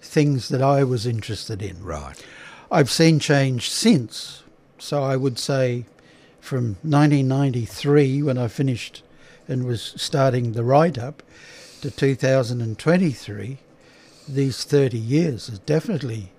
[0.00, 1.82] things that I was interested in.
[1.84, 2.18] right,
[2.70, 4.41] I've seen change since.
[4.82, 5.86] So I would say
[6.40, 9.04] from 1993, when I finished
[9.46, 11.22] and was starting the write up,
[11.82, 13.58] to 2023,
[14.28, 16.32] these 30 years is definitely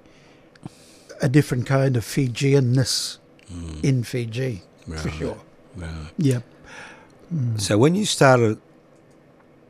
[1.21, 3.17] a different kind of Fijianness
[3.49, 3.82] mm.
[3.82, 4.63] in Fiji,
[4.97, 5.38] for sure.
[5.77, 5.89] right.
[6.17, 6.41] Yeah.
[7.34, 7.62] Mm.
[7.62, 8.60] So when you started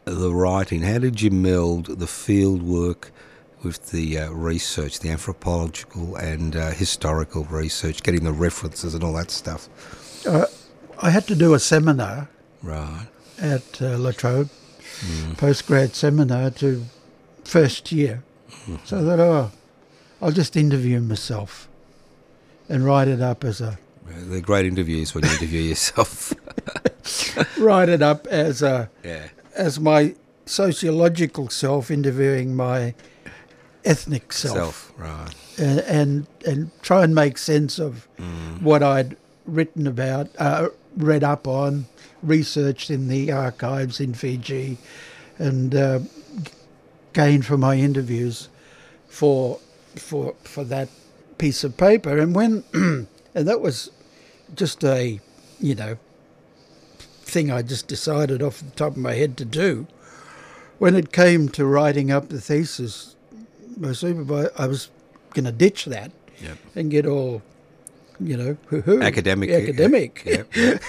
[0.06, 3.12] the writing, how did you meld the field work
[3.64, 9.14] with the uh, research, the anthropological and uh, historical research, getting the references and all
[9.14, 9.70] that stuff?
[11.02, 12.30] I had to do a seminar
[12.62, 13.08] Right.
[13.40, 14.50] at uh, La Trobe,
[15.36, 16.86] postgrad seminar to
[17.44, 18.24] first year.
[18.86, 19.52] So I thought, oh,
[20.22, 21.68] I'll just interview myself
[22.70, 26.34] and write it up as a They're great interviews when you interview yourself.
[27.58, 29.28] write it up as a yeah.
[29.56, 32.94] as my sociological self interviewing my
[33.86, 34.94] ethnic self, Self.
[34.98, 35.34] Right.
[35.58, 38.08] And, and and try and make sense of
[38.62, 41.86] what I'd written about, uh, read up on,
[42.22, 44.78] researched in the archives in Fiji,
[45.38, 46.00] and uh,
[47.14, 48.50] gained from my interviews
[49.08, 49.60] for
[49.96, 50.90] for for that
[51.38, 52.18] piece of paper.
[52.18, 53.92] And when and that was
[54.56, 55.20] just a
[55.60, 55.98] you know
[57.24, 59.88] thing I just decided off the top of my head to do.
[60.78, 63.16] When it came to writing up the thesis,
[63.78, 64.90] my supervisor, I was
[65.34, 66.58] going to ditch that Yep.
[66.76, 67.42] and get all,
[68.20, 69.50] you know, hoo-hoo, Academic.
[69.50, 70.24] academic.
[70.26, 70.56] Yep.
[70.56, 70.84] yep.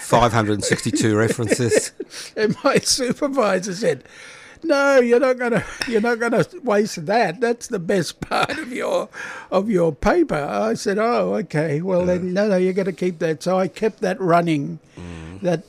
[0.00, 1.92] 562 references.
[2.36, 4.04] And my supervisor said,
[4.62, 5.64] "No, you're not gonna.
[5.86, 7.40] You're not gonna waste that.
[7.40, 9.08] That's the best part of your
[9.50, 11.80] of your paper." I said, "Oh, okay.
[11.82, 15.40] Well, then, no, no, you're going to keep that." So I kept that running, mm.
[15.42, 15.62] that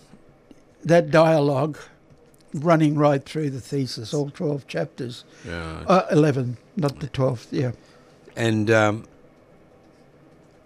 [0.84, 1.78] that dialogue,
[2.58, 5.84] running right through the thesis, all twelve chapters, Yeah.
[5.88, 7.48] uh, eleven, not the twelfth.
[7.52, 7.72] Yeah,
[8.36, 9.06] And um,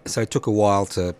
[0.05, 1.15] so it took a while to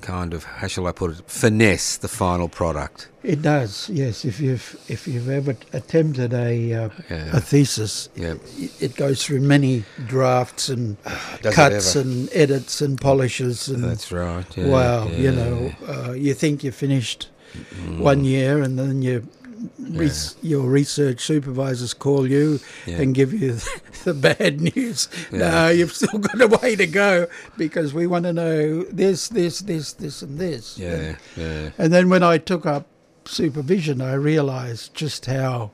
[0.00, 3.08] kind of, how shall I put it, finesse the final product.
[3.24, 3.90] it does.
[3.92, 7.36] Yes, if you've if you've ever attempted a uh, Yeah.
[7.36, 8.34] a thesis, Yeah.
[8.56, 10.96] it- it goes through many drafts and
[11.42, 14.46] Does cuts and edits and polishes and That's right.
[14.56, 17.28] Yeah, wow, you know, uh, you think you're finished
[17.98, 19.26] one year and then you.
[19.90, 23.00] Res- Your research supervisors call you Yeah.
[23.00, 23.58] and give you
[24.04, 25.08] the bad news.
[25.32, 25.38] Yeah.
[25.38, 29.60] No, you've still got a way to go because we want to know this, this,
[29.60, 30.78] this, this, and this.
[30.78, 31.70] Yeah, yeah.
[31.78, 32.86] And then when I took up
[33.24, 35.70] supervision, I realised just how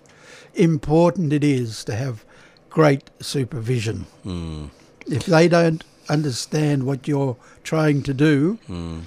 [0.55, 2.25] important it is to have
[2.71, 4.07] great supervision.
[4.25, 4.71] Mm,
[5.07, 9.03] If they don't understand what you're trying to do, mm.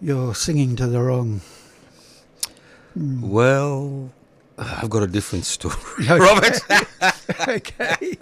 [0.00, 1.40] you're singing to the wrong.
[2.98, 4.10] Well,
[4.58, 6.18] I've got a different story, Okay.
[6.18, 6.60] Robert.
[7.48, 8.18] okay.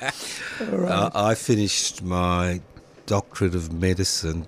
[0.61, 0.91] All right.
[0.93, 2.61] Uh, I finished my
[3.07, 4.47] doctorate of medicine,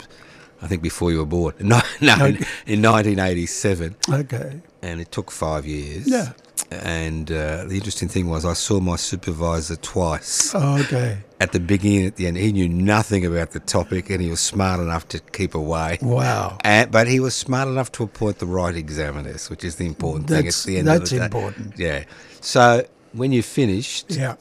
[0.61, 1.55] I think before you were born.
[1.61, 2.37] No, no, in,
[2.67, 4.61] in 1987, okay.
[4.83, 6.07] And it took five years.
[6.07, 6.33] Yeah.
[6.71, 10.53] And uh, the interesting thing was, I saw my supervisor twice.
[10.55, 11.19] Oh, Okay.
[11.41, 14.41] At the beginning, at the end, he knew nothing about the topic, and he was
[14.41, 15.99] smart enough to keep away.
[16.03, 16.59] Wow.
[16.65, 20.27] And, but he was smart enough to appoint the right examiners, which is the important
[20.27, 20.37] thing.
[20.39, 21.25] That's- At the end that's of the day.
[21.25, 21.79] important.
[21.79, 22.05] Yeah.
[22.41, 24.35] So when you finished, Yeah.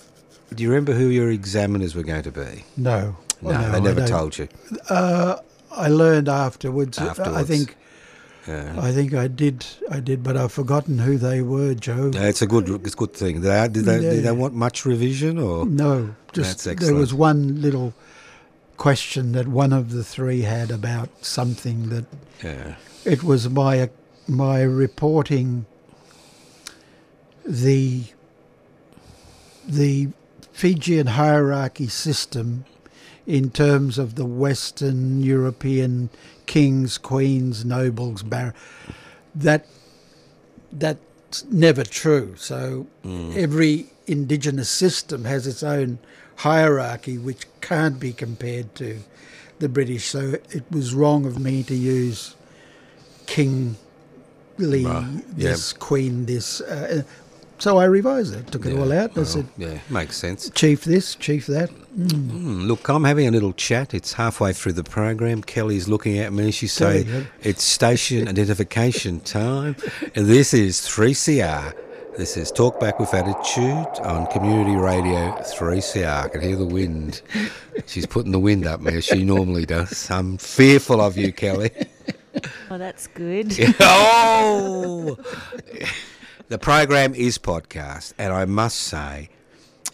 [0.53, 2.63] do you remember who your examiners were going to be?
[2.75, 3.15] No.
[3.43, 4.47] No, Oh, they never told you.
[4.89, 5.35] Uh,
[5.71, 6.97] I learned afterwards.
[6.97, 7.47] I Afterwards.
[7.47, 7.75] think.
[8.47, 8.75] Yeah.
[8.79, 9.65] I think I did.
[9.91, 12.09] I did, but I've forgotten who they were, Joe.
[12.09, 13.41] No, it's a good, it's a good thing.
[13.41, 15.65] They, did, they, did they want much revision or?
[15.65, 17.93] No, just there was one little
[18.77, 22.05] question that one of the three had about something that
[22.43, 22.75] Yeah.
[23.03, 23.89] it was my
[24.27, 25.65] my reporting
[27.45, 28.03] the
[29.67, 30.09] the
[30.53, 32.65] Fijian hierarchy system
[33.25, 36.09] in terms of the Western European
[36.47, 38.55] kings, queens, nobles, bar-
[39.35, 39.67] that
[40.71, 42.35] that's never true.
[42.37, 42.87] So
[43.35, 45.99] every indigenous system has its own
[46.37, 48.99] hierarchy, which can't be compared to
[49.59, 50.05] the British.
[50.07, 52.35] So it was wrong of me to use
[53.25, 53.75] king,
[54.57, 55.49] Lee, Right, yeah.
[55.49, 56.61] this queen, this.
[56.61, 57.03] Uh,
[57.59, 59.11] so I revised it, took it all out.
[59.11, 60.49] I well, said, yeah, makes sense.
[60.51, 61.69] chief this, chief that.
[61.69, 63.93] Hmm, look, I'm having a little chat.
[63.93, 65.41] It's halfway through the program.
[65.41, 66.51] Kelly's looking at me.
[66.51, 69.75] She's saying it's station identification time.
[70.15, 71.73] And this is 3CR.
[72.17, 76.25] This is Talkback with Attitude on Community Radio 3CR.
[76.25, 77.21] I can hear the wind.
[77.85, 80.09] She's putting the wind up me as she normally does.
[80.09, 81.69] I'm fearful of you, Kelly.
[82.69, 83.55] Well, that's good.
[83.79, 85.17] oh!
[86.49, 89.27] The program is podcast, and I must say,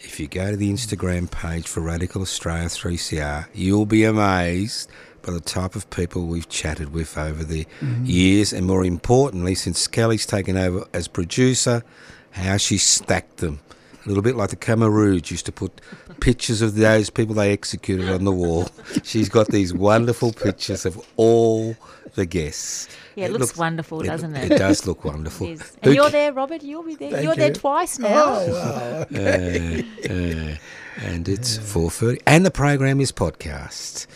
[0.02, 4.88] if you go to the Instagram page for Radical Australia 3CR, you'll be amazed
[5.22, 8.04] by the type of people we've chatted with over the mm-hmm.
[8.04, 11.82] years, and more importantly, since Kelly's taken over as producer,
[12.30, 13.58] how she stacked them.
[14.04, 15.80] A little bit like the Khmer Rouge used to put
[16.20, 18.68] pictures of those people they executed on the wall.
[19.02, 21.74] She's got these wonderful pictures of all
[22.14, 22.86] the guests.
[23.16, 24.52] Yeah, it looks wonderful, doesn't it?
[24.52, 25.46] It does look wonderful.
[25.46, 25.62] It is.
[25.62, 26.62] Who And you're ca- there, Robert.
[26.62, 27.10] You'll be there.
[27.10, 28.24] Thank you're there twice now.
[28.26, 29.06] Oh, wow.
[29.14, 30.56] uh, uh,
[31.02, 32.22] and it's 4.30.
[32.26, 34.06] And the program is podcast.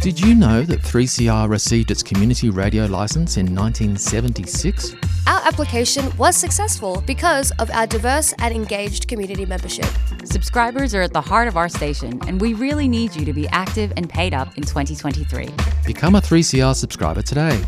[0.00, 4.94] Did you know that 3CR received its community radio license in 1976?
[5.26, 9.86] Our application was successful because of our diverse and engaged community membership.
[10.24, 13.46] Subscribers are at the heart of our station, and we really need you to be
[13.48, 15.48] active and paid up in 2023.
[15.86, 17.60] Become a 3CR subscriber today.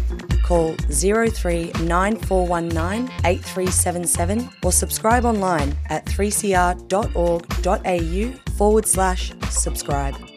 [0.43, 10.32] Call 039419 8377 or subscribe online at 3cr.org.au forward slash subscribe.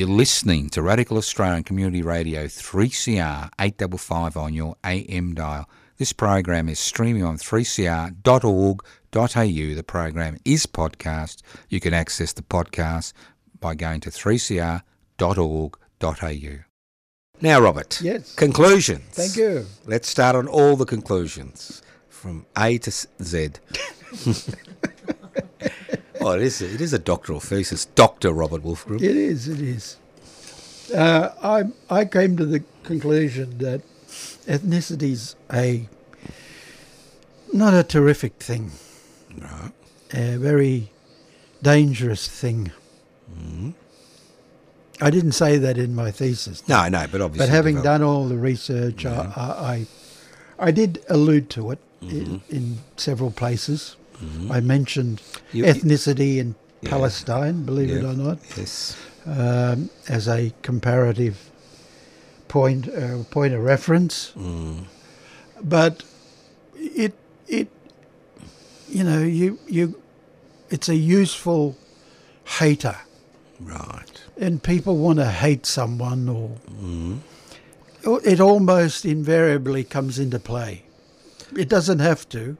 [0.00, 5.68] You're listening to Radical Australian Community Radio 3CR 855 on your AM dial.
[5.98, 8.14] This program is streaming on 3cr.org.au.
[9.74, 11.42] The program is podcast.
[11.68, 13.12] You can access the podcast
[13.60, 14.80] by going to 3cr.org.au.
[17.42, 18.00] Now, Robert.
[18.00, 18.34] Yes.
[18.36, 19.04] Conclusions.
[19.10, 19.66] Thank you.
[19.84, 23.50] Let's start on all the conclusions from A to S- Z.
[26.20, 27.86] oh, it is, it is a doctoral thesis.
[27.86, 28.32] Dr.
[28.32, 28.96] Robert Wolfgramm.
[29.02, 29.48] It is.
[29.48, 29.96] It is.
[30.94, 31.64] Uh, I
[32.00, 33.82] I came to the conclusion that
[34.48, 35.88] ethnicity's a
[37.52, 38.72] not a terrific thing,
[39.40, 39.72] Right.
[40.12, 40.90] a very
[41.62, 42.72] dangerous thing.
[43.32, 43.70] Mm-hmm.
[45.02, 47.46] I didn't say that in my thesis, No, no, but obviously.
[47.46, 49.40] but having done all the research, I, mm-hmm.
[49.40, 49.86] I I
[50.68, 52.16] I did allude to it mm-hmm.
[52.16, 53.96] in, in several places.
[54.50, 55.20] I mentioned
[55.52, 56.90] You- ethnicity in Yeah.
[56.90, 58.38] Palestine, believe it or not.
[58.56, 58.96] Yes.
[59.26, 61.36] um, as a comparative
[62.48, 64.32] point uh, point of reference.
[65.62, 66.04] But
[66.74, 67.12] it
[67.46, 67.68] it
[68.88, 69.94] you know you you
[70.70, 71.76] it's a useful
[72.58, 72.96] hater,
[73.60, 74.22] Right.
[74.40, 76.50] and people want to hate someone or.
[78.06, 80.84] or It almost invariably comes into play.
[81.56, 82.56] It doesn't have to.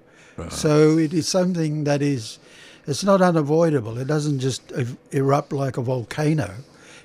[0.48, 2.38] So it is something that is,
[2.86, 3.98] it's not unavoidable.
[3.98, 4.72] It doesn't just
[5.12, 6.54] erupt like a volcano.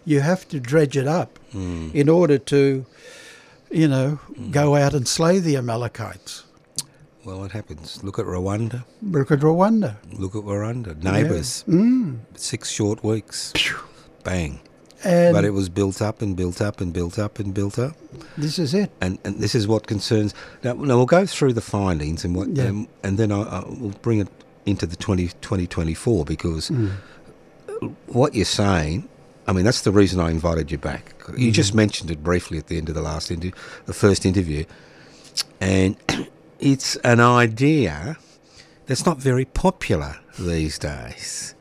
[0.06, 2.86] You have to dredge it up in order to,
[3.72, 4.20] you know,
[4.52, 6.44] go out and slay the Amalekites.
[7.26, 8.04] Well, what happens?
[8.04, 8.86] Look at Rwanda.
[9.02, 9.96] Look at Rwanda.
[10.14, 11.02] Look at Rwanda.
[11.02, 11.64] Neighbours.
[11.68, 12.20] Mm.
[12.36, 13.52] Six short weeks.
[14.24, 14.60] Bang.
[15.06, 17.96] And but it was built up and built up and built up and built up.
[18.38, 18.92] this is it.
[19.02, 20.34] And, and this is what concerns.
[20.64, 22.66] Now, now we'll go through the findings and what, Yeah.
[22.70, 24.28] um, and then I, I will bring it
[24.66, 26.92] into the 20, 2024 because Mm.
[28.08, 29.08] what you're saying.
[29.48, 31.14] I mean, that's the reason I invited you back.
[31.38, 31.54] You Mhm.
[31.54, 33.52] just mentioned it briefly at the end of the last interview,
[33.86, 34.66] the first interview,
[35.62, 35.96] and
[36.60, 38.18] it's an idea
[38.88, 41.54] that's not very popular these days.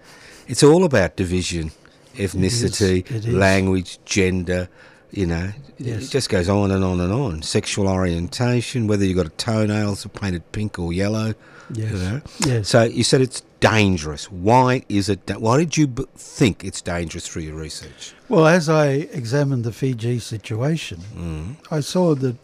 [0.48, 1.72] It's all about division,
[2.16, 3.28] ethnicity, It is.
[3.28, 4.68] language, gender.
[5.10, 6.04] You know, Yes.
[6.04, 7.42] it just goes on and on and on.
[7.42, 11.34] Sexual orientation, whether you've got a toenails painted pink or yellow.
[11.72, 11.92] Yes.
[11.92, 12.20] You know?
[12.46, 12.68] Yes.
[12.68, 14.24] So you said it's dangerous.
[14.30, 15.24] Why is it?
[15.26, 18.12] Da- why did you b- think it's dangerous through your research?
[18.28, 21.56] Well, as I examined the Fiji situation, Mm.
[21.70, 22.36] I saw that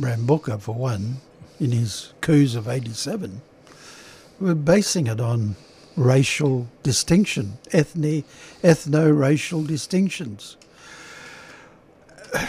[0.00, 1.18] Rabuka, for one,
[1.60, 3.42] in his coups of 87,
[4.40, 5.56] were basing it on
[5.98, 8.24] racial distinction, ethnic,
[8.62, 10.56] ethno-racial distinctions.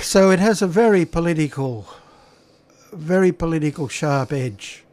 [0.01, 1.88] So it has a very political,
[2.91, 4.83] very political sharp edge,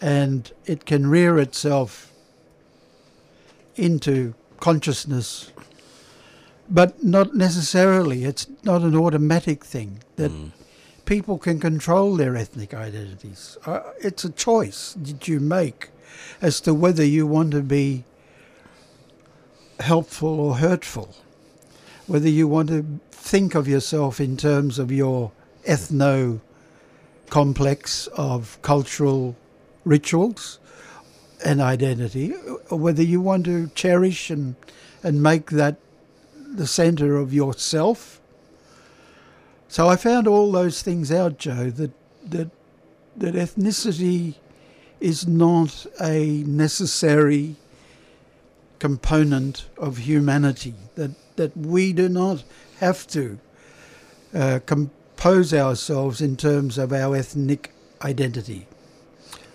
[0.00, 2.12] and it can rear itself
[3.76, 5.52] into consciousness
[6.70, 8.24] but not necessarily.
[8.24, 10.30] It's not an automatic thing that
[11.04, 13.56] people can control their ethnic identities.
[13.64, 15.90] Uh, it's a choice that you make
[16.40, 18.04] as to whether you want to be
[19.80, 21.14] helpful or hurtful,
[22.06, 25.32] whether you want to think of yourself in terms of your
[25.66, 26.40] ethno
[27.28, 29.36] complex of cultural
[29.84, 30.58] rituals
[31.44, 32.34] and identity,
[32.70, 34.56] or whether you want to cherish and,
[35.02, 35.76] and make that
[36.34, 38.20] the center of yourself.
[39.68, 41.92] So I found all those things out, Joe, that
[42.24, 42.50] that
[43.16, 44.36] that ethnicity
[45.00, 47.56] is not a necessary
[48.78, 50.74] component of humanity.
[50.94, 52.44] That that we do not
[52.80, 53.38] have to
[54.34, 57.70] uh, compose ourselves in terms of our ethnic
[58.02, 58.66] identity.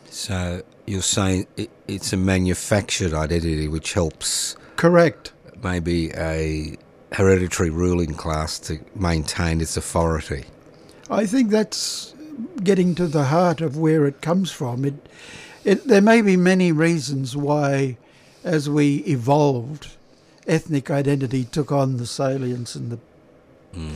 [0.10, 5.32] So you're saying it, it's a manufactured identity which helps Correct.
[5.64, 6.78] maybe a
[7.12, 10.46] hereditary ruling class to maintain its authority.
[11.10, 12.14] I think that's
[12.64, 14.86] getting to the heart of where it comes from.
[14.86, 14.94] It,
[15.64, 17.98] it, there may be many reasons why,
[18.44, 19.90] as we evolved,
[20.48, 23.00] ethnic identity took on the salience and the
[23.74, 23.92] hmm.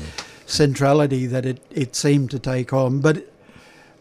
[0.45, 2.99] centrality that it, it seemed to take on.
[2.99, 3.27] But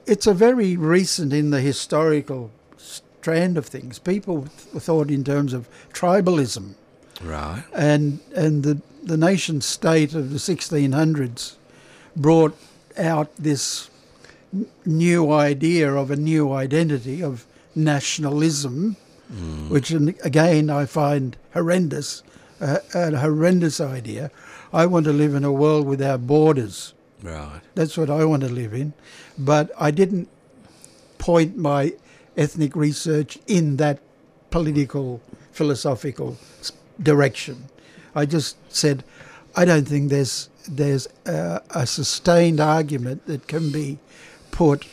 [0.07, 3.99] it's a very recent in the historical strand of things.
[3.99, 6.75] People th- thought in terms of tribalism
[7.23, 7.65] Right.
[7.73, 11.55] and and the the nation state of the 1600s
[12.17, 12.57] brought
[12.99, 13.89] out this
[14.85, 18.97] new idea of a new identity of nationalism,
[19.69, 22.23] which again I find horrendous,
[22.61, 24.31] uh, a horrendous idea.
[24.73, 26.95] I want to live in a world without borders.
[27.23, 27.61] Right.
[27.75, 28.93] That's what I want to live in.
[29.39, 30.29] But I didn't
[31.19, 31.95] point my
[32.37, 34.01] ethnic research in that
[34.51, 35.21] political,
[35.53, 36.37] philosophical
[37.03, 37.69] direction.
[38.15, 39.05] I just said,
[39.55, 43.99] I don't think there's there's a, a sustained argument that can be
[44.57, 44.87] put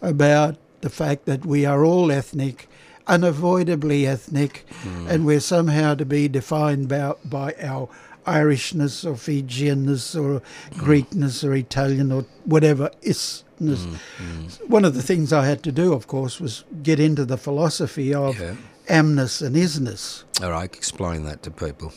[0.00, 2.66] about the fact that we are all ethnic,
[3.06, 5.06] unavoidably ethnic, hmm.
[5.06, 7.90] and we're somehow to be defined by, by our
[8.26, 10.80] Irishness or Fijianness or hmm.
[10.80, 13.84] Greekness or Italian or whatever isness.
[14.16, 14.46] Hmm.
[14.66, 18.14] One of the things I had to do, of course, was get into the philosophy
[18.14, 18.56] of Yeah.
[18.88, 20.24] amness and isness.
[20.42, 20.74] All right.
[20.74, 21.92] Explain that to people.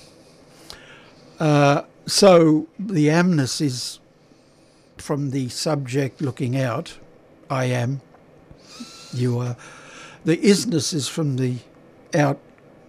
[1.40, 4.00] Uh, so the amness is
[4.98, 6.98] from the subject looking out,
[7.50, 8.02] I am,
[9.14, 9.56] you are.
[10.24, 11.58] The isness is from the
[12.14, 12.40] out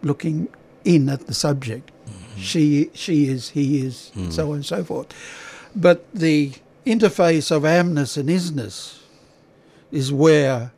[0.03, 0.49] looking
[0.85, 1.91] in at the subject.
[2.09, 2.41] Mm-hmm.
[2.41, 4.33] She, she is, he is, mm.
[4.33, 5.09] so on and so forth.
[5.75, 6.53] But the
[6.87, 9.01] interface of amness and isness
[9.91, 10.73] is where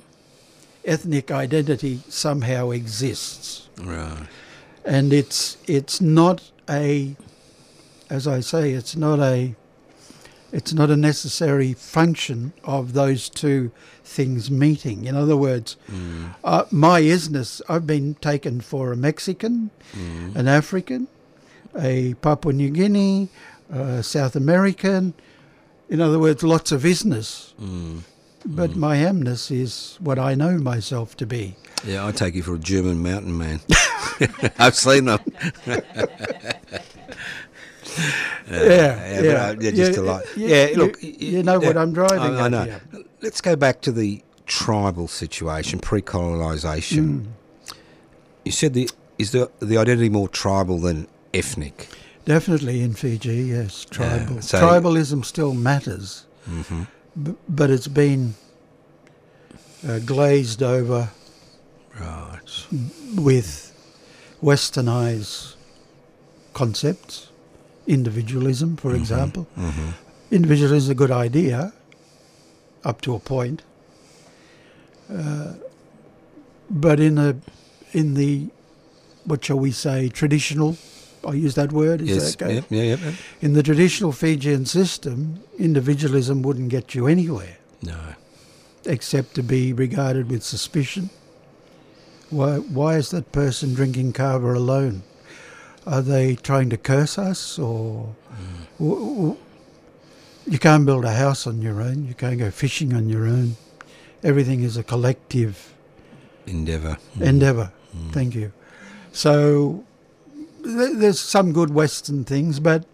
[0.85, 4.26] ethnic identity somehow exists Right.
[4.85, 7.14] and it's it's not a
[8.09, 9.55] as I say it's not a
[10.53, 13.70] it's not a necessary function of those two
[14.03, 15.05] things meeting.
[15.05, 15.76] In other words,
[16.44, 21.09] uh, my isness, I've been taken for a Mexican, an African,
[21.78, 23.28] a Papua New Guinea,
[23.72, 25.14] uh, South American.
[25.88, 27.53] In other words, lots of isness.
[28.46, 31.57] But my amness is what I know myself to be.
[31.84, 33.61] Yeah, I take you for a German mountain man.
[34.59, 35.20] I've seen them.
[38.51, 39.30] yeah, but, yeah.
[39.32, 40.22] uh, they're just You- a lot.
[40.36, 42.64] you- yeah, you- look, you know what I'm driving I, I know.
[42.64, 42.80] here.
[43.20, 47.34] Let's go back to the tribal situation, pre-colonisation.
[48.44, 48.88] You said the
[49.18, 51.88] is the the identity more tribal than ethnic?
[52.24, 54.42] Definitely in Fiji, yes, Yeah, tribal.
[54.42, 56.82] so- Tribalism still matters, Mm-hmm.
[57.22, 58.34] b- but it's been
[59.86, 61.11] uh, glazed over
[61.99, 62.40] Right.
[63.16, 63.72] with
[64.42, 65.55] westernized
[66.55, 67.28] concepts,
[67.89, 69.47] individualism, for example.
[69.59, 69.91] Mm-hmm.
[70.30, 71.72] Individualism is a good idea
[72.84, 73.62] up to a point,
[75.12, 75.55] uh,
[76.70, 77.36] but in a
[77.93, 78.49] in the
[79.24, 80.76] what shall we say traditional.
[81.26, 82.01] I use that word.
[82.01, 82.36] Is Yes.
[82.36, 82.55] that okay?
[82.55, 82.82] Yep, yeah.
[82.82, 83.01] Yep.
[83.05, 83.14] yep.
[83.41, 87.99] In the traditional Fijian system, individualism wouldn't get you anywhere No.
[88.86, 91.11] except to be regarded with suspicion.
[92.30, 95.03] Why, why is that person drinking kava alone?
[95.89, 98.78] Are they trying to curse us or mm.
[98.78, 99.36] w- w-
[100.47, 103.57] you can't build a house on your own, you can't go fishing on your own.
[104.22, 105.72] Everything is a collective
[106.47, 106.99] Endeavour.
[107.20, 107.72] endeavor.
[107.97, 108.01] Mm.
[108.09, 108.12] Mm.
[108.12, 108.53] Thank you.
[109.12, 109.84] So
[110.62, 112.84] th- there's some good Western things, but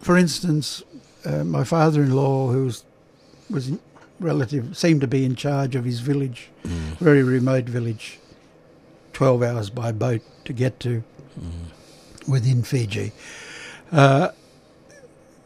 [0.00, 0.84] for instance,
[1.24, 2.84] uh, my father-in-law, who was,
[3.50, 3.72] was
[4.20, 6.48] relative, seemed to be in charge of his village,
[7.00, 8.20] very remote village,
[9.14, 11.02] 12 hours by boat to get to
[12.28, 13.12] within Fiji.
[13.90, 14.28] Uh,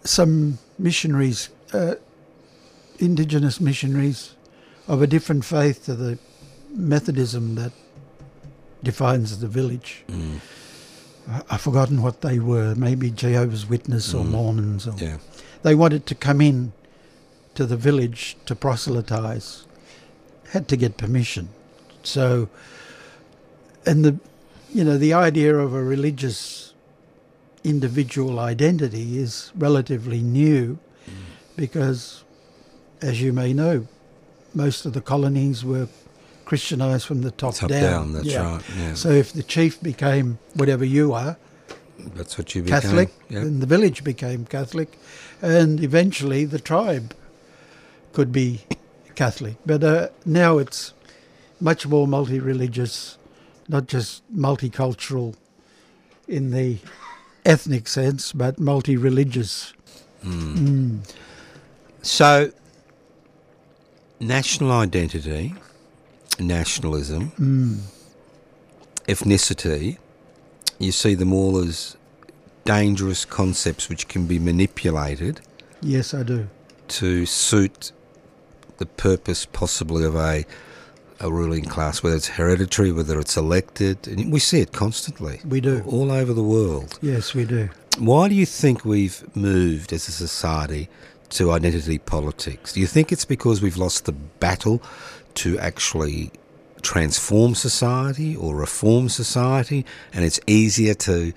[0.04, 1.94] some missionaries, uh,
[2.98, 4.34] indigenous missionaries
[4.88, 6.18] of a different faith to the
[6.74, 7.72] Methodism that
[8.82, 10.02] defines the village.
[10.08, 10.40] Mm.
[11.30, 14.30] I- I've forgotten what they were, maybe Jehovah's Witness or Mm.
[14.30, 14.86] Mormons.
[14.88, 15.18] Or Yeah.
[15.62, 16.72] They wanted to come in
[17.54, 19.64] to the village to proselytize,
[20.50, 21.50] had to get permission.
[22.02, 22.48] So,
[23.86, 24.16] and the,
[24.74, 26.71] you know, the idea of a religious
[27.64, 30.78] individual identity is relatively new
[31.56, 32.24] because,
[33.00, 33.86] as you may know,
[34.54, 35.88] most of the colonies were
[36.44, 38.42] Christianized from the top, Top down, that's Yeah.
[38.54, 38.94] right, yeah.
[38.94, 41.36] So if the chief became whatever you are,
[42.16, 42.80] That's what you became.
[42.80, 43.42] Catholic, Yep.
[43.44, 44.98] then the village became Catholic,
[45.40, 47.14] and eventually the tribe
[48.12, 48.62] could be
[49.14, 49.54] Catholic.
[49.64, 50.94] But uh, now it's
[51.60, 53.18] much more multi-religious,
[53.68, 55.34] not just multicultural
[56.26, 56.78] in the
[57.44, 59.72] ethnic sense, but multi-religious.
[60.24, 61.00] Mm.
[62.02, 62.52] So,
[64.20, 65.54] national identity,
[66.38, 67.78] nationalism, Mm.
[69.08, 69.98] ethnicity,
[70.78, 71.96] you see them all as
[72.64, 75.40] dangerous concepts which can be manipulated
[75.80, 76.48] Yes, I do.
[76.88, 77.90] to suit
[78.78, 80.44] the purpose possibly of a
[81.22, 85.40] a ruling class, whether it's hereditary, whether it's elected, and we see it constantly.
[85.46, 85.82] We do.
[85.86, 86.98] all over the world.
[87.00, 87.70] Yes, we do.
[87.98, 90.88] Why do you think we've moved as a society
[91.30, 92.72] to identity politics?
[92.72, 94.82] Do you think it's because we've lost the battle
[95.34, 96.30] to actually
[96.82, 101.32] transform society or reform society, and it's easier to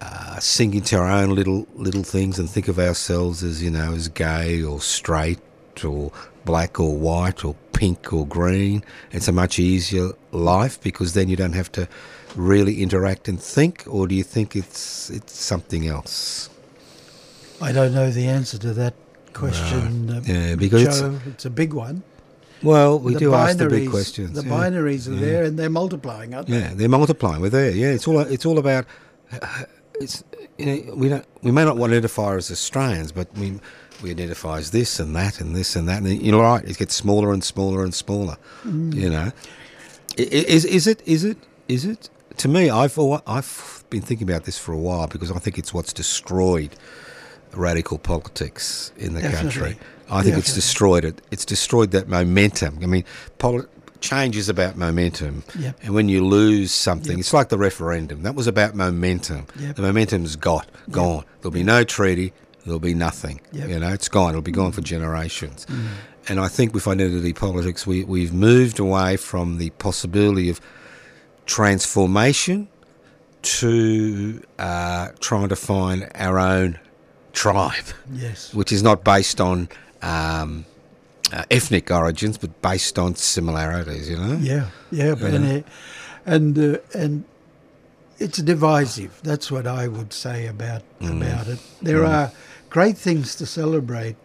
[0.00, 3.94] uh, sink into our own little little things and think of ourselves as you know
[3.94, 5.38] as gay or straight
[5.84, 6.12] or
[6.44, 8.82] black or white or pink or green?
[9.12, 11.88] It's a much easier life because then you don't have to
[12.36, 16.48] really interact and think, or do you think it's it's something else?
[17.60, 18.94] I don't know the answer to that
[19.32, 20.08] question.
[20.08, 20.16] Right.
[20.18, 21.18] uh, Yeah, because it's- Joe.
[21.26, 22.02] it's a big one.
[22.62, 24.32] Well, we The do ask the big questions.
[24.32, 24.50] The yeah.
[24.58, 25.20] binaries are Yeah.
[25.20, 26.58] there and they're multiplying, aren't they?
[26.58, 27.40] Yeah, they're multiplying.
[27.42, 27.70] We're there.
[27.70, 28.86] Yeah, it's all it's all about.
[30.00, 30.24] It's
[30.58, 33.60] you know we don't we may not want to identify as Australians, but we
[34.02, 36.02] we identify as this and that and this and that.
[36.02, 36.64] And you're right.
[36.64, 38.36] It gets smaller and smaller and smaller.
[38.64, 38.94] Mm.
[38.94, 39.32] You know,
[40.16, 41.38] is is it is it
[41.68, 42.70] is it to me?
[42.70, 46.70] I've I've been thinking about this for a while because I think it's what's destroyed
[47.52, 49.78] radical politics in the country.
[50.10, 51.20] I think it's destroyed it.
[51.30, 52.78] It's destroyed that momentum.
[52.82, 53.04] I mean,
[53.38, 53.64] poli-
[54.00, 55.42] change is about momentum.
[55.58, 55.78] Yep.
[55.82, 57.18] And when you lose something, Yep.
[57.20, 58.22] it's like the referendum.
[58.22, 59.46] That was about momentum.
[59.58, 59.76] Yep.
[59.76, 61.24] The momentum's got gone.
[61.40, 62.32] There'll be no treaty.
[62.66, 63.40] There'll be nothing.
[63.52, 63.68] Yep.
[63.68, 64.30] You know, it's gone.
[64.30, 65.66] It'll be gone for generations.
[66.28, 70.60] And I think with identity politics, we, we've moved away from the possibility of
[71.46, 72.68] transformation
[73.42, 76.78] to uh, trying to find our own
[77.32, 78.52] tribe Yes.
[78.52, 79.68] which is not based on
[80.02, 80.64] um,
[81.32, 84.08] uh, ethnic origins, but based on similarities.
[84.10, 84.36] You know.
[84.40, 85.38] Yeah, yeah, but Yeah.
[85.38, 87.24] and uh, and, and
[88.18, 89.20] it's divisive.
[89.22, 91.20] That's what I would say about Mm.
[91.22, 91.58] about it.
[91.82, 92.32] There are
[92.76, 94.16] great things to celebrate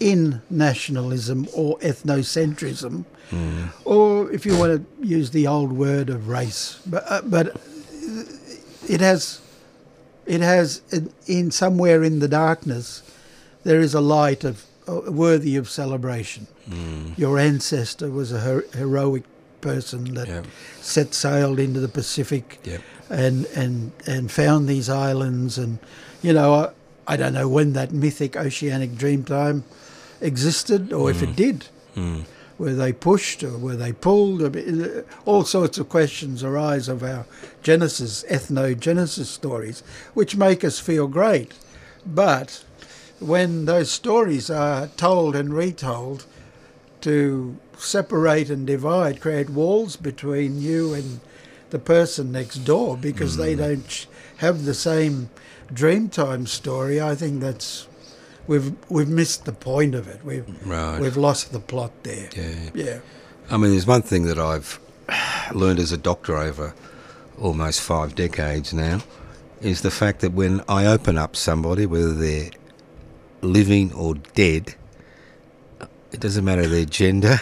[0.00, 3.68] in nationalism or ethnocentrism, Mm.
[3.84, 7.46] or if you want to use the old word of race, but uh, but
[8.88, 9.40] it has
[10.26, 13.02] it has in, in somewhere in the darkness
[13.64, 14.56] there is a light of
[14.88, 16.46] uh, worthy of celebration.
[16.68, 17.16] Mm.
[17.18, 19.24] Your ancestor was a her- heroic
[19.60, 20.44] person that Yep.
[20.80, 22.80] set sailed into the Pacific Yep.
[23.08, 25.56] and, and, and found these islands.
[25.58, 25.78] And,
[26.22, 26.64] you know, I,
[27.06, 29.62] I don't know when that mythic oceanic dreamtime
[30.20, 31.66] existed or if it did.
[31.96, 32.24] Mm.
[32.56, 34.56] Were they pushed or were they pulled?
[35.24, 37.26] All sorts of questions arise of our
[37.62, 39.82] Genesis, ethnogenesis stories,
[40.14, 41.52] which make us feel great.
[42.06, 42.64] But
[43.18, 46.26] when those stories are told and retold
[47.00, 51.20] to separate and divide, create walls between you and
[51.70, 55.28] the person next door because they don't have the same
[55.74, 57.88] Dreamtime story, I think that's
[58.46, 60.24] we've we've missed the point of it.
[60.24, 61.00] We've Right.
[61.00, 62.28] we've lost the plot there.
[62.36, 62.70] Yeah.
[62.74, 62.98] Yeah.
[63.50, 64.78] I mean, there's one thing that I've
[65.52, 66.74] learned as a doctor over
[67.40, 69.00] almost five decades now
[69.60, 72.50] is the fact that when I open up somebody, whether they're
[73.42, 74.74] living or dead,
[76.14, 77.38] it doesn't matter their gender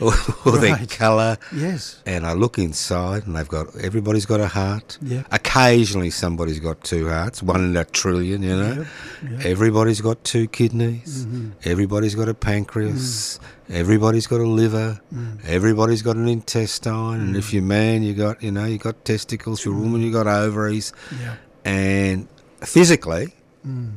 [0.00, 0.12] or,
[0.46, 1.36] or their colour.
[1.54, 2.00] Yes.
[2.06, 4.96] And I look inside, and they've got everybody's got a heart.
[5.02, 5.24] Yeah.
[5.32, 8.42] Occasionally, somebody's got two hearts, one in a trillion.
[8.42, 8.72] You know.
[8.74, 8.86] Yep,
[9.30, 9.44] yep.
[9.44, 11.26] Everybody's got two kidneys.
[11.26, 11.52] Mhm.
[11.64, 13.40] Everybody's got a pancreas.
[13.68, 15.00] Everybody's got a liver.
[15.12, 15.38] Mm.
[15.46, 17.20] Everybody's got an intestine.
[17.20, 19.60] And if you're man, you got you know you got testicles.
[19.60, 20.92] If you're a woman, you got ovaries.
[21.20, 21.36] Yeah.
[21.64, 22.28] And
[22.60, 23.34] physically,
[23.66, 23.92] Mm.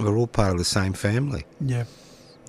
[0.00, 1.44] we're all part of the same family.
[1.60, 1.84] Yeah.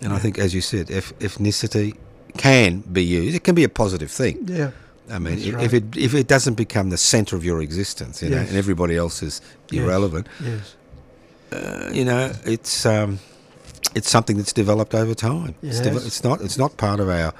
[0.03, 1.95] And I think, as you said, if ethnicity
[2.37, 4.39] can be used, it can be a positive thing.
[4.47, 4.71] Yeah.
[5.09, 5.63] I mean, if, right.
[5.65, 8.95] if it if it doesn't become the centre of your existence, you know, and everybody
[8.95, 9.41] else is
[9.71, 10.75] irrelevant, Yes.
[11.51, 13.19] uh, you know, it's um,
[13.95, 15.55] it's something that's developed over time.
[15.61, 16.05] It It's, has.
[16.05, 17.33] it's not it's not part of our,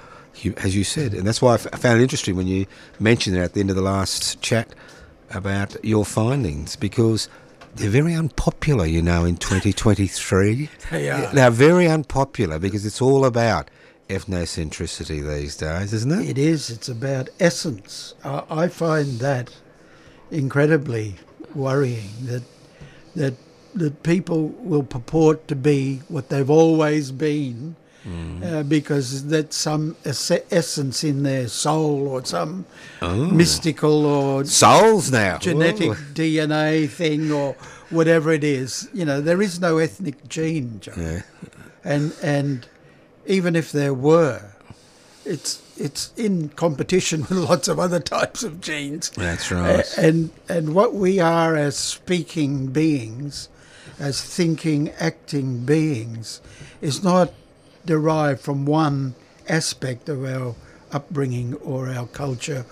[0.58, 2.66] as you said, and that's why I f- I found it interesting when you
[3.00, 4.68] mentioned it at the end of the last chat
[5.32, 7.30] about your findings because
[7.76, 10.70] they're very unpopular, you know, in 2023.
[10.92, 11.34] They are.
[11.34, 13.70] They're very unpopular because it's all about
[14.10, 16.30] ethnocentricity these days, isn't it?
[16.30, 16.70] It is.
[16.70, 18.14] It's about essence.
[18.24, 19.56] I, I find that
[20.32, 21.16] incredibly
[21.56, 22.10] worrying.
[22.22, 22.44] That
[23.16, 23.34] that
[23.74, 27.76] that people will purport to be what they've always been,
[28.08, 28.44] Mm.
[28.44, 32.66] uh, because that's some esse- essence in their soul or some
[33.02, 33.28] Oh.
[33.28, 35.38] mystical or Souls now.
[35.38, 35.96] genetic Ooh.
[36.14, 37.56] DNA thing or
[37.92, 38.90] whatever it is.
[38.94, 40.96] You know, there is no ethnic gene, John.
[41.02, 41.22] Yeah.
[41.86, 42.68] And and
[43.26, 44.42] even if there were,
[45.26, 49.12] it's it's in competition with lots of other types of genes.
[49.16, 49.86] That's right.
[49.98, 53.48] A- And and what we are as speaking beings,
[53.98, 56.42] as thinking, acting beings,
[56.82, 57.32] is not
[57.86, 59.16] derived from one
[59.48, 60.56] aspect of our
[60.92, 62.66] upbringing or our culture.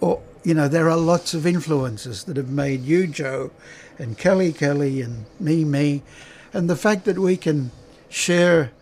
[0.00, 3.50] Or you know, there are lots of influences that have made you, Joe,
[3.98, 6.02] and Kelly, Kelly, and me, me,
[6.52, 7.70] and the fact that we can
[8.08, 8.72] share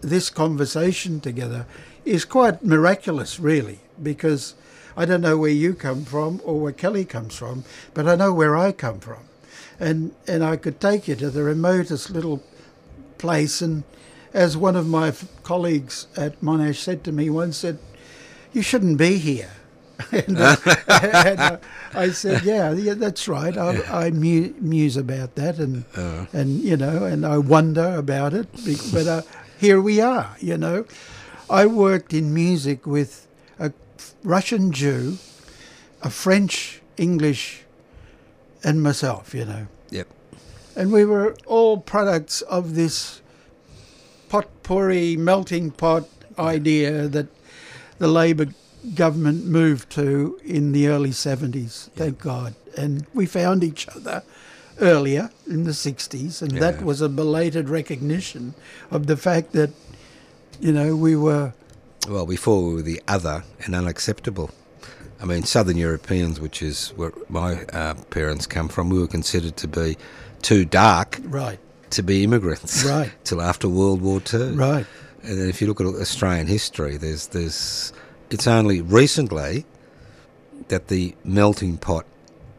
[0.00, 1.66] this conversation together
[2.04, 4.54] is quite miraculous, really, because
[4.96, 8.32] I don't know where you come from or where Kelly comes from, but I know
[8.32, 9.24] where I come from.
[9.80, 12.42] And, and I could take you to the remotest little
[13.18, 13.60] place.
[13.60, 13.82] And
[14.34, 17.78] as one of my f- colleagues at Monash said to me once, said,
[18.52, 19.50] you shouldn't be here.
[20.12, 20.56] and, uh,
[20.88, 21.56] and, uh,
[21.94, 23.56] I said, yeah, yeah, that's right.
[23.56, 26.26] I, I mu- muse about that, and Uh.
[26.32, 28.48] and you know, and I wonder about it.
[28.92, 29.22] But uh,
[29.56, 30.36] here we are.
[30.40, 30.84] You know,
[31.48, 33.28] I worked in music with
[33.60, 33.72] a
[34.24, 35.18] Russian Jew,
[36.02, 37.62] a French, English,
[38.64, 39.32] and myself.
[39.32, 40.08] You know, Yep.
[40.74, 43.20] and we were all products of this
[44.34, 46.08] potpourri melting pot
[46.38, 47.28] idea that
[47.98, 48.46] the Labor
[48.96, 52.54] government moved to in the early 70s, thank God.
[52.76, 54.24] And we found each other
[54.80, 56.60] earlier in the 60s, and Yeah.
[56.60, 58.54] that was a belated recognition
[58.90, 59.70] of the fact that,
[60.60, 61.52] you know, we were.
[62.08, 64.50] Well, before we were the other and unacceptable.
[65.22, 69.56] I mean, Southern Europeans, which is where my uh, parents come from, we were considered
[69.58, 69.96] to be
[70.42, 71.60] too dark Right.
[71.96, 72.84] To be immigrants.
[72.84, 73.12] Right.
[73.24, 74.54] Till after World War Two.
[74.54, 74.86] Right.
[75.22, 77.92] And then if you look at Australian history, there's there's
[78.30, 79.64] it's only recently
[80.68, 82.06] that the melting pot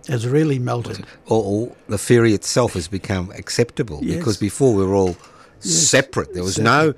[0.07, 1.05] Has really melted.
[1.27, 4.17] or, or the theory itself has become acceptable Yes.
[4.17, 5.15] because before we were all
[5.61, 5.87] Yes.
[5.87, 6.33] separate.
[6.33, 6.93] There was no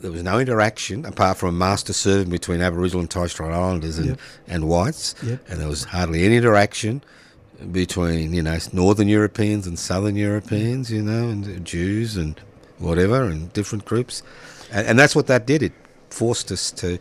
[0.00, 3.96] there was no interaction apart from a master servant between Aboriginal and Torres Strait Islanders
[3.98, 4.18] and, Yep.
[4.48, 5.40] and whites, Yep.
[5.48, 7.02] and there was hardly any interaction
[7.72, 12.40] between you know Northern Europeans and Southern Europeans, you know, and Jews and
[12.78, 14.22] whatever, and different groups,
[14.72, 15.62] and, and that's what that did.
[15.62, 15.72] It
[16.10, 16.98] forced us to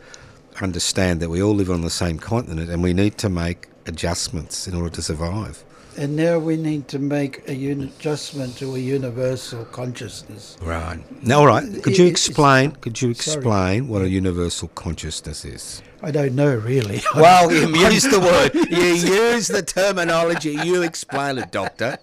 [0.62, 4.68] understand that we all live on the same continent and we need to make adjustments
[4.68, 5.64] in order to survive.
[5.98, 10.58] And now we need to make a un- adjustment to a universal consciousness.
[10.62, 11.00] Right.
[11.24, 11.64] Now, all right.
[11.84, 12.72] Could you explain?
[12.72, 13.38] Could you Sorry.
[13.38, 15.82] explain what a universal consciousness is?
[16.02, 17.02] I don't know really.
[17.16, 18.54] Well, you use the word.
[18.70, 18.94] You
[19.34, 20.52] use the terminology.
[20.52, 21.98] You explain it, Doctor.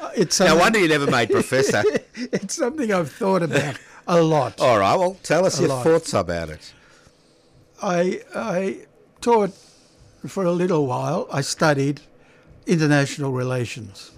[0.00, 1.82] Uh, it's No wonder you never made professor.
[2.14, 4.60] it's something I've thought about a lot.
[4.60, 4.96] All right.
[4.96, 5.84] Well, tell us A your lot.
[5.84, 6.72] thoughts about it.
[7.82, 8.86] I I
[9.20, 9.52] taught
[10.26, 11.26] for a little while.
[11.32, 12.00] I studied
[12.66, 14.12] international relations,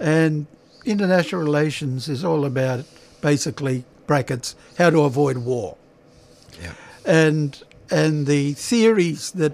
[0.00, 0.46] and
[0.84, 2.84] international relations is all about
[3.20, 5.76] basically brackets how to avoid war.
[6.60, 6.72] Yeah.
[7.06, 9.52] And and the theories that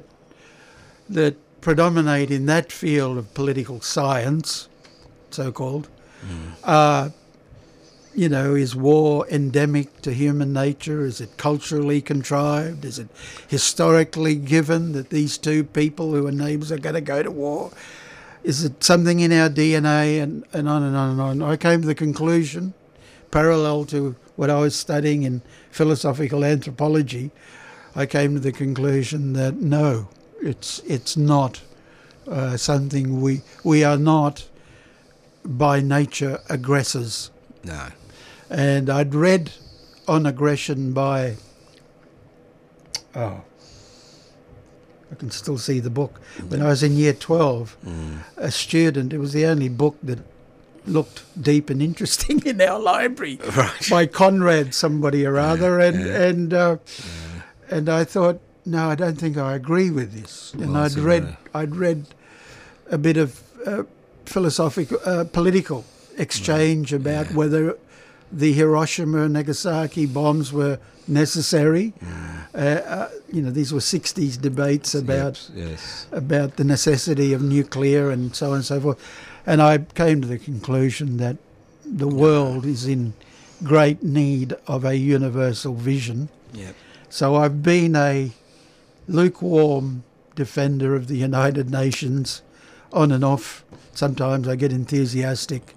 [1.08, 4.68] that predominate in that field of political science,
[5.30, 5.88] so called,
[6.20, 6.50] hmm.
[6.64, 7.12] are
[8.18, 11.06] you know, is war endemic to human nature?
[11.06, 12.84] Is it culturally contrived?
[12.84, 13.06] Is it
[13.46, 17.70] historically given that these two people who are neighbours are going to go to war?
[18.42, 20.20] Is it something in our DNA?
[20.20, 21.42] And, and on and on and on.
[21.42, 22.74] I came to the conclusion,
[23.30, 25.40] parallel to what I was studying in
[25.70, 27.30] philosophical anthropology,
[27.94, 30.08] I came to the conclusion that no,
[30.42, 31.60] it's it's not
[32.26, 34.48] uh, something we we are not
[35.44, 37.30] by nature aggressors.
[37.62, 37.88] No.
[38.50, 39.52] And I'd read
[40.06, 41.36] on aggression by
[43.14, 43.42] oh
[45.10, 46.20] I can still see the book.
[46.48, 47.76] When I was in year twelve,
[48.36, 50.18] a student, it was the only book that
[50.86, 53.38] looked deep and interesting in our library.
[53.56, 53.90] Right.
[53.90, 56.76] by Konrad somebody or other and and uh,
[57.70, 60.52] and I thought no I don't think I agree with this.
[60.54, 62.06] And Well, I'd read uh, I'd read
[62.90, 63.82] a bit of uh,
[64.24, 65.84] philosophical uh, political
[66.16, 67.76] exchange about whether
[68.32, 71.94] the Hiroshima and Nagasaki bombs were necessary
[72.54, 76.06] uh, uh, you know these were 60s debates about Yes.
[76.12, 78.98] about the necessity of nuclear and so on and so forth.
[79.46, 81.36] And I came to the conclusion that
[81.84, 83.14] the world is in
[83.64, 86.28] great need of a universal vision.
[86.52, 86.74] Yep.
[87.08, 88.32] So I've been a
[89.06, 90.04] lukewarm
[90.34, 92.42] defender of the United Nations
[92.92, 93.64] on and off.
[93.94, 95.74] Sometimes I get enthusiastic,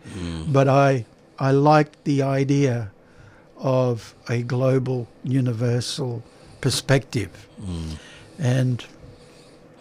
[0.48, 1.06] but I
[1.42, 2.92] I like the idea
[3.58, 6.22] of a global universal
[6.62, 7.48] perspective.
[8.38, 8.86] And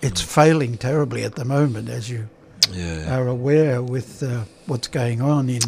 [0.01, 2.29] it's failing terribly at the moment, as you
[2.73, 3.15] Yeah.
[3.19, 5.61] are aware with uh, what's going on in.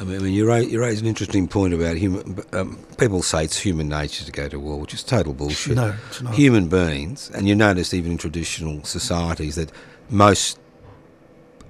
[0.00, 2.38] I mean, I mean, you raise, you raise an interesting point about human.
[2.52, 5.76] Um, people say it's human nature to go to war, which is total bullshit.
[5.76, 6.34] No, it's not.
[6.34, 9.70] Human beings, and you notice even in traditional societies that
[10.10, 10.58] most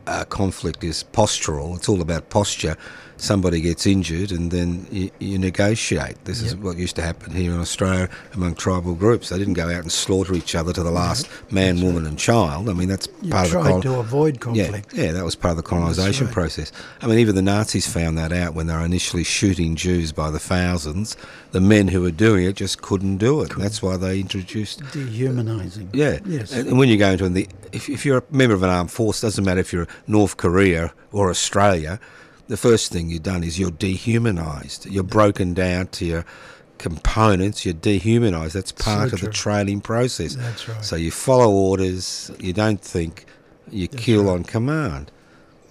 [0.07, 1.77] uh, conflict is postural.
[1.77, 2.77] It's all about posture.
[3.19, 6.23] Somebody gets injured, and then you, you negotiate.
[6.27, 9.31] This is what used to happen here in Australia among tribal groups.
[9.31, 12.69] They didn't go out and slaughter each other to the last man, woman, and child.
[12.69, 14.93] I mean, that's You part of the tried col- to avoid conflict.
[14.93, 16.35] Yeah, yeah, that was part of the colonisation right.
[16.35, 16.73] process.
[17.01, 20.31] I mean, even the Nazis found that out when they were initially shooting Jews by
[20.31, 21.17] the thousands.
[21.53, 23.53] The men who were doing it just couldn't do it.
[23.55, 24.83] And that's why they introduced.
[24.93, 25.89] Dehumanizing.
[25.95, 26.53] Yeah, Yes.
[26.53, 28.91] And, and when you go into the, if, if you're a member of an armed
[28.91, 31.99] force, doesn't matter if you're North Korea or Australia.
[32.49, 34.91] The first thing you've done is you're dehumanised.
[34.91, 36.25] You're broken down to your
[36.79, 37.65] components.
[37.65, 38.53] You're dehumanised.
[38.53, 40.37] That's part of the training process.
[40.37, 40.85] That's right.
[40.85, 42.31] So you follow orders.
[42.39, 43.27] You don't think.
[43.71, 45.11] You kill on command.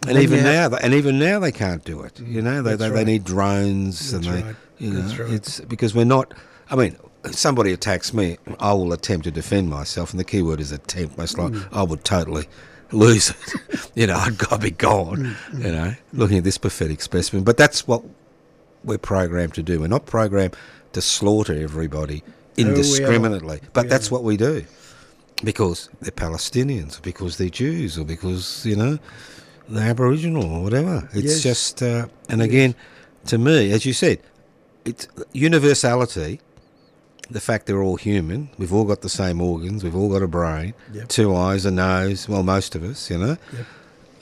[0.08, 2.20] And even now, and even now, they can't do it.
[2.20, 4.56] You know, they That's they, they need drones, and they, right.
[4.78, 5.32] you know, That's right.
[5.32, 6.34] it's because we're not.
[6.70, 10.42] I mean, if somebody attacks me, I will attempt to defend myself, and the key
[10.44, 11.18] word is attempt.
[11.18, 11.68] Most likely, Mm.
[11.72, 12.48] I would totally
[12.92, 13.90] lose it.
[13.96, 15.36] you know, I'd, I'd be gone.
[15.54, 17.44] You know, looking at this pathetic specimen.
[17.44, 18.04] But that's what
[18.84, 19.80] we're programmed to do.
[19.80, 20.56] We're not programmed
[20.94, 22.24] to slaughter everybody
[22.58, 23.62] indiscriminately.
[23.74, 24.64] but We that's what we do
[25.44, 28.98] because they're Palestinians, or because they're Jews, or because you know
[29.68, 31.10] they're Aboriginal or whatever.
[31.14, 31.42] It's Yes.
[31.42, 32.76] just, uh, and again,
[33.26, 34.20] to me, as you said,
[34.86, 36.40] it's universality.
[37.30, 40.28] The fact they're all human, we've all got the same organs, we've all got a
[40.28, 41.08] brain, Yep.
[41.08, 42.30] two eyes, a nose.
[42.30, 43.38] Well, most of us, you know.
[43.54, 43.66] Yep.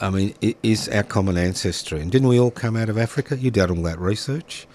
[0.02, 3.38] I mean, it is our common ancestry, and didn't we all come out of Africa?
[3.38, 4.68] You did all that research.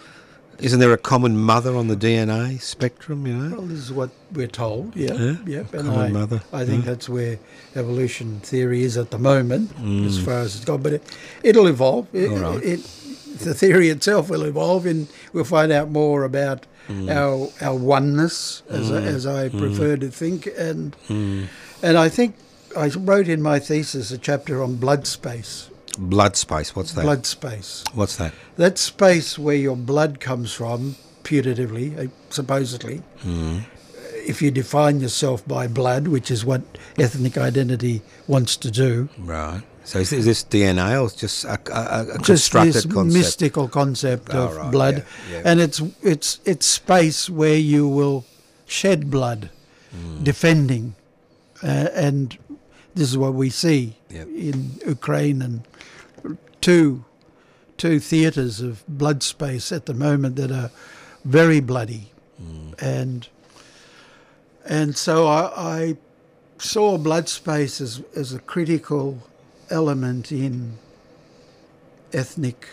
[0.58, 3.26] Isn't there a common mother on the DNA spectrum?
[3.26, 3.56] You know.
[3.58, 4.96] Well, this is what we're told.
[4.96, 5.70] Yeah, Yeah, yep.
[5.72, 6.90] Common I, mother, I think yeah.
[6.90, 7.38] that's where
[7.76, 10.06] evolution theory is at the moment, Mm.
[10.06, 10.82] as far as it's gone.
[10.82, 12.08] But it, it'll evolve.
[12.12, 12.62] It, right.
[12.64, 12.80] it,
[13.38, 17.10] the theory itself will evolve, and we'll find out more about Mm.
[17.10, 20.48] our our oneness, as I, as I prefer to think.
[20.56, 21.46] And Mm.
[21.82, 22.34] and I think
[22.76, 25.68] I wrote in my thesis a chapter on blood space.
[25.98, 26.74] Blood space.
[26.76, 27.02] What's that?
[27.02, 27.82] Blood space.
[27.94, 28.32] What's that?
[28.56, 33.02] That space where your blood comes from, putatively, uh, supposedly,
[34.26, 36.62] if you define yourself by blood, which is what
[36.98, 39.62] ethnic identity wants to do, Right.
[39.88, 42.94] So is, is this DNA or just a, a, a just this concept?
[43.18, 44.96] mystical concept Oh, of right, blood,
[45.30, 45.42] yeah, yeah.
[45.46, 48.24] and it's it's it's space where you will
[48.66, 49.48] shed blood,
[49.96, 50.22] Mm.
[50.22, 50.94] defending,
[51.62, 52.36] uh, and
[52.94, 54.28] this is what we see Yep.
[54.48, 55.62] in Ukraine and
[56.60, 57.04] two
[57.78, 60.70] two theatres of blood space at the moment that are
[61.24, 62.12] very bloody,
[62.42, 62.74] Mm.
[62.82, 63.28] and
[64.66, 65.40] and so I,
[65.78, 65.96] I
[66.58, 69.06] saw blood space as, as a critical
[69.70, 70.78] element in
[72.12, 72.68] ethnic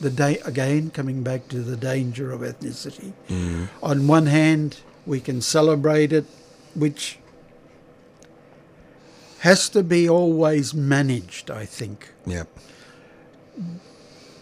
[0.00, 3.68] the da- again coming back to the danger of ethnicity Mm.
[3.82, 6.24] on one hand we can celebrate it
[6.74, 7.18] which
[9.40, 12.48] has to be always managed i think Yep.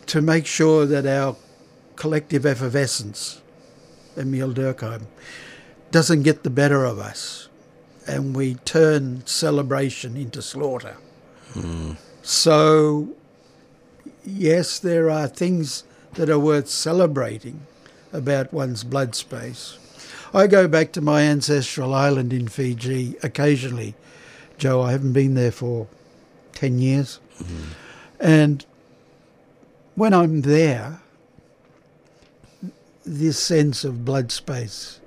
[0.07, 1.37] to make sure that our
[1.97, 3.41] collective effervescence,
[4.17, 5.03] Emile Durkheim,
[5.91, 7.49] doesn't get the better of us
[8.07, 10.97] and we turn celebration into slaughter.
[12.23, 13.09] So,
[14.25, 15.85] yes, there are things
[16.15, 17.67] that are worth celebrating
[18.13, 19.79] about one's blood space.
[20.35, 23.95] I go back to my ancestral island in Fiji occasionally.
[24.59, 25.89] Joe, I haven't been there for
[26.55, 27.19] 10 years.
[28.21, 28.65] And
[29.95, 31.01] when I'm there,
[33.05, 35.01] this sense of blood space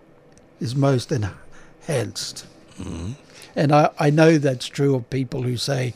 [0.60, 2.46] is most enhanced.
[2.80, 3.14] Mm-hmm.
[3.56, 5.94] And I, I know that's true of people who say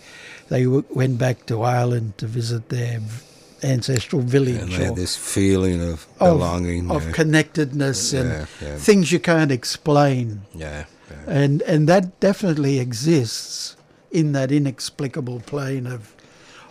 [0.49, 3.23] they w- went back to Ireland to visit their v-
[3.63, 6.89] ancestral village And they had this feeling of of, belonging.
[6.91, 7.11] of yeah.
[7.11, 8.77] connectedness and Yeah, yeah.
[8.77, 10.41] things you can't explain.
[10.55, 11.33] yeah, yeah.
[11.41, 13.75] And and that definitely exists
[14.11, 16.01] in that inexplicable plane of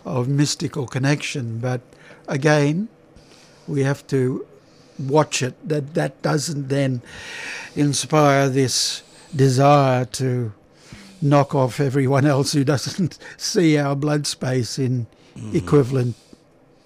[0.04, 1.58] of mystical connection.
[1.58, 1.80] But
[2.26, 2.88] again,
[3.66, 4.46] we have to
[4.98, 5.54] watch it.
[5.68, 7.02] That that doesn't then
[7.76, 9.02] inspire this
[9.36, 10.52] desire to
[11.20, 15.06] knock off everyone else who doesn't see our blood space in
[15.36, 15.54] mm.
[15.54, 16.16] equivalent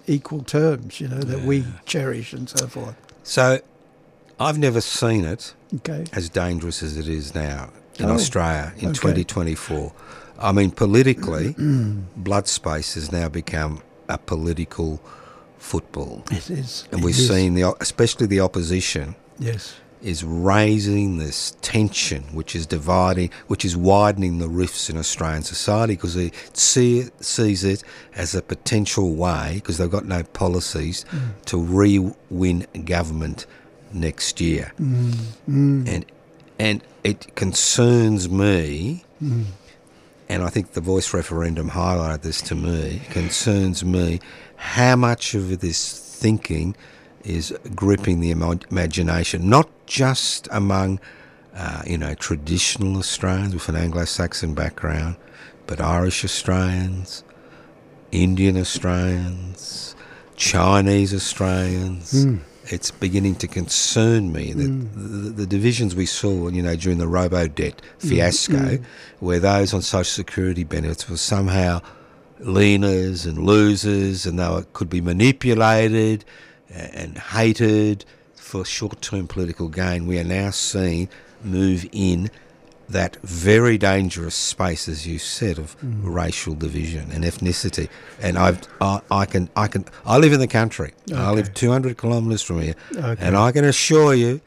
[0.07, 2.95] equal terms, you know, that we cherish and so forth.
[3.23, 3.59] So,
[4.39, 6.05] I've never seen it Okay.
[6.13, 7.69] as dangerous as it is now
[7.99, 8.99] in Oh, Australia in okay.
[8.99, 9.93] 2024.
[10.39, 12.03] I mean, politically, mm.
[12.17, 14.99] blood space has now become a political
[15.57, 16.23] football.
[16.31, 16.85] It is.
[16.91, 17.27] And it we've is.
[17.29, 19.75] seen, the, especially the opposition, Yes.
[20.03, 25.93] Is raising this tension, which is dividing, which is widening the rifts in Australian society
[25.95, 27.83] because they see it, sees it
[28.15, 31.45] as a potential way, because they've got no policies, mm.
[31.45, 33.45] to re-win government
[33.93, 34.73] next year.
[34.79, 35.11] Mm,
[35.49, 35.87] mm.
[35.87, 36.05] And
[36.59, 39.03] and it concerns me,
[40.29, 44.19] and I think the voice referendum highlighted this to me, concerns me
[44.55, 46.75] how much of this thinking
[47.23, 50.99] is gripping the ima- imagination, not just among,
[51.55, 55.15] uh, you know, traditional Australians with an Anglo-Saxon background,
[55.67, 57.23] but Irish Australians,
[58.11, 59.95] Indian Australians,
[60.35, 62.23] Chinese Australians.
[62.23, 62.37] Hmm.
[62.65, 65.25] It's beginning to concern me that hmm.
[65.25, 68.09] the, the divisions we saw, you know, during the robo debt hmm.
[68.09, 68.79] fiasco,
[69.19, 71.81] where those on social security benefits were somehow
[72.41, 76.25] leaners and losers, and they were, could be manipulated
[76.73, 78.05] and hated
[78.35, 80.05] for short-term political gain.
[80.05, 81.09] We are now seeing
[81.43, 82.29] move in
[82.89, 85.99] that very dangerous space, as you said, of mm.
[86.03, 87.89] racial division and ethnicity.
[88.21, 90.93] And I've, I, I can, I can, I live in the country.
[91.13, 93.25] I live 200 kilometres from here, Okay.
[93.25, 94.41] and I can assure you,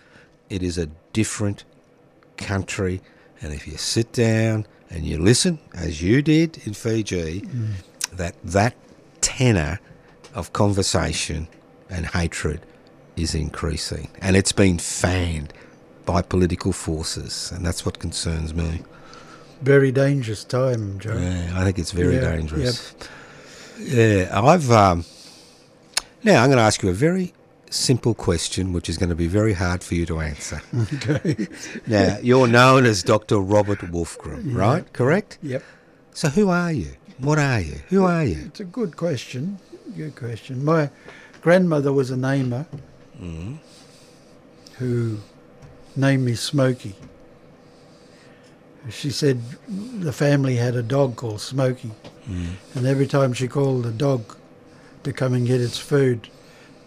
[0.49, 1.65] it is a different
[2.37, 3.01] country.
[3.41, 7.73] And if you sit down and you listen, as you did in Fiji, mm.
[8.13, 8.75] that that
[9.21, 9.81] tenor
[10.35, 11.49] of conversation
[11.91, 12.61] and hatred
[13.17, 15.53] is increasing, and it's been fanned
[16.05, 18.83] by political forces, and that's what concerns me.
[19.63, 21.17] Very dangerous time, Joe.
[21.17, 22.95] Yeah, I think it's very Yeah, dangerous.
[23.79, 25.05] Yeah, I've um,
[26.23, 27.33] now I'm going to ask you a very
[27.71, 30.61] simple question, which is going to be very hard for you to answer.
[30.95, 31.49] Okay.
[31.87, 33.39] Now, you're known as Dr.
[33.39, 34.91] Robert Wolfgramm, right?
[34.93, 35.39] Correct?
[35.43, 35.63] Yep.
[36.13, 36.93] So, who are you?
[37.19, 37.77] What are you?
[37.89, 38.45] Who are you?
[38.47, 39.59] It's a good question.
[39.97, 40.65] Good question.
[40.65, 40.91] My
[41.51, 42.67] grandmother was a namer
[43.23, 43.59] Mm.
[44.79, 45.19] who
[45.95, 46.97] named me Smokey.
[48.91, 49.41] She said
[50.01, 51.93] the family had a dog called Smokey,
[52.29, 52.47] Mm.
[52.75, 54.35] and every time she called the dog
[55.05, 56.29] to come and get its food,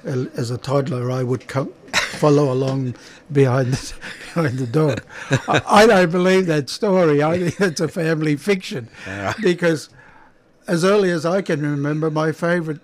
[0.04, 1.72] as a toddler, I would come
[2.24, 2.96] follow along
[3.32, 3.94] behind the,
[4.34, 5.02] behind the dog.
[5.48, 7.24] I, I don't believe that story.
[7.24, 8.90] I think it's a family fiction
[9.42, 9.88] because
[10.68, 12.82] as early as I can remember, my favourite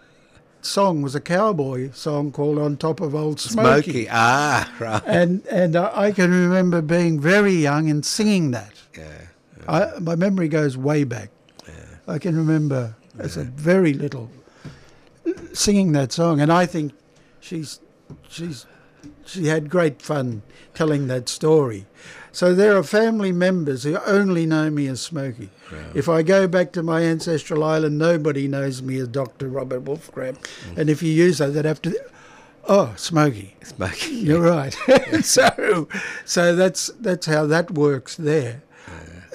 [0.65, 4.07] song was a cowboy song called "On Top of Old Smoky,", Smoky.
[4.11, 5.03] Ah, right.
[5.05, 8.73] and and I can remember being very young and singing that.
[8.97, 9.21] Yeah.
[9.67, 11.29] I, my memory goes way back.
[11.67, 11.73] Yeah.
[12.07, 14.29] I can remember as a very little
[15.53, 16.93] singing that song, and I think
[17.39, 17.79] she's
[18.27, 18.65] she's
[19.25, 20.41] she had great fun
[20.73, 21.85] telling that story.
[22.35, 25.51] So there are family members who only know me as Smokey.
[25.93, 29.47] If I go back to my ancestral island, nobody knows me as Dr.
[29.47, 30.35] Robert Wolfgramm.
[30.35, 30.77] Mm.
[30.77, 31.97] And if you use that, they'd have to,
[32.67, 33.55] oh, Smokey.
[33.63, 34.11] Smokey.
[34.27, 34.73] You're right.
[35.23, 35.87] so,
[36.25, 38.63] so that's that's how that works there.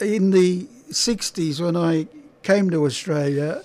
[0.03, 2.07] In the '60s, when I
[2.43, 3.63] came to Australia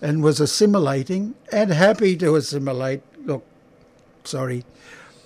[0.00, 3.44] and was assimilating and happy to assimilate, look,
[4.24, 4.64] sorry,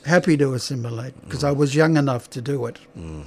[0.06, 1.56] happy to assimilate because I mm.
[1.56, 3.24] was young enough to do it, mm.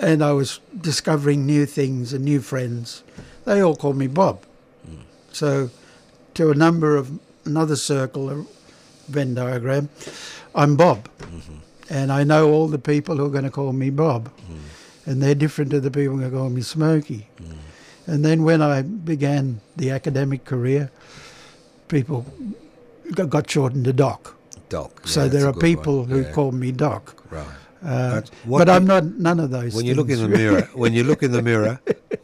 [0.00, 3.02] and I was discovering new things and new friends.
[3.44, 4.42] They all called me Bob.
[4.88, 5.02] Mm.
[5.32, 5.70] So,
[6.34, 8.46] to a number of another circle, a
[9.08, 9.88] Venn diagram,
[10.54, 11.08] I'm Bob.
[11.18, 11.54] Mm-hmm.
[11.90, 14.30] And I know all the people who are going to call me Bob.
[15.06, 17.28] And they're different to the people who are going to call me Smokey.
[18.06, 20.90] And then when I began the academic career,
[21.88, 22.26] people
[23.12, 24.34] got, got shortened to Doc.
[24.68, 25.06] Doc.
[25.06, 26.08] So there are people one.
[26.10, 26.32] who Yeah.
[26.32, 27.14] call me Doc.
[27.30, 27.44] Right.
[27.80, 29.72] Uh, But but I'm not none of those.
[29.74, 31.78] When you look in the mirror, when you look in the mirror,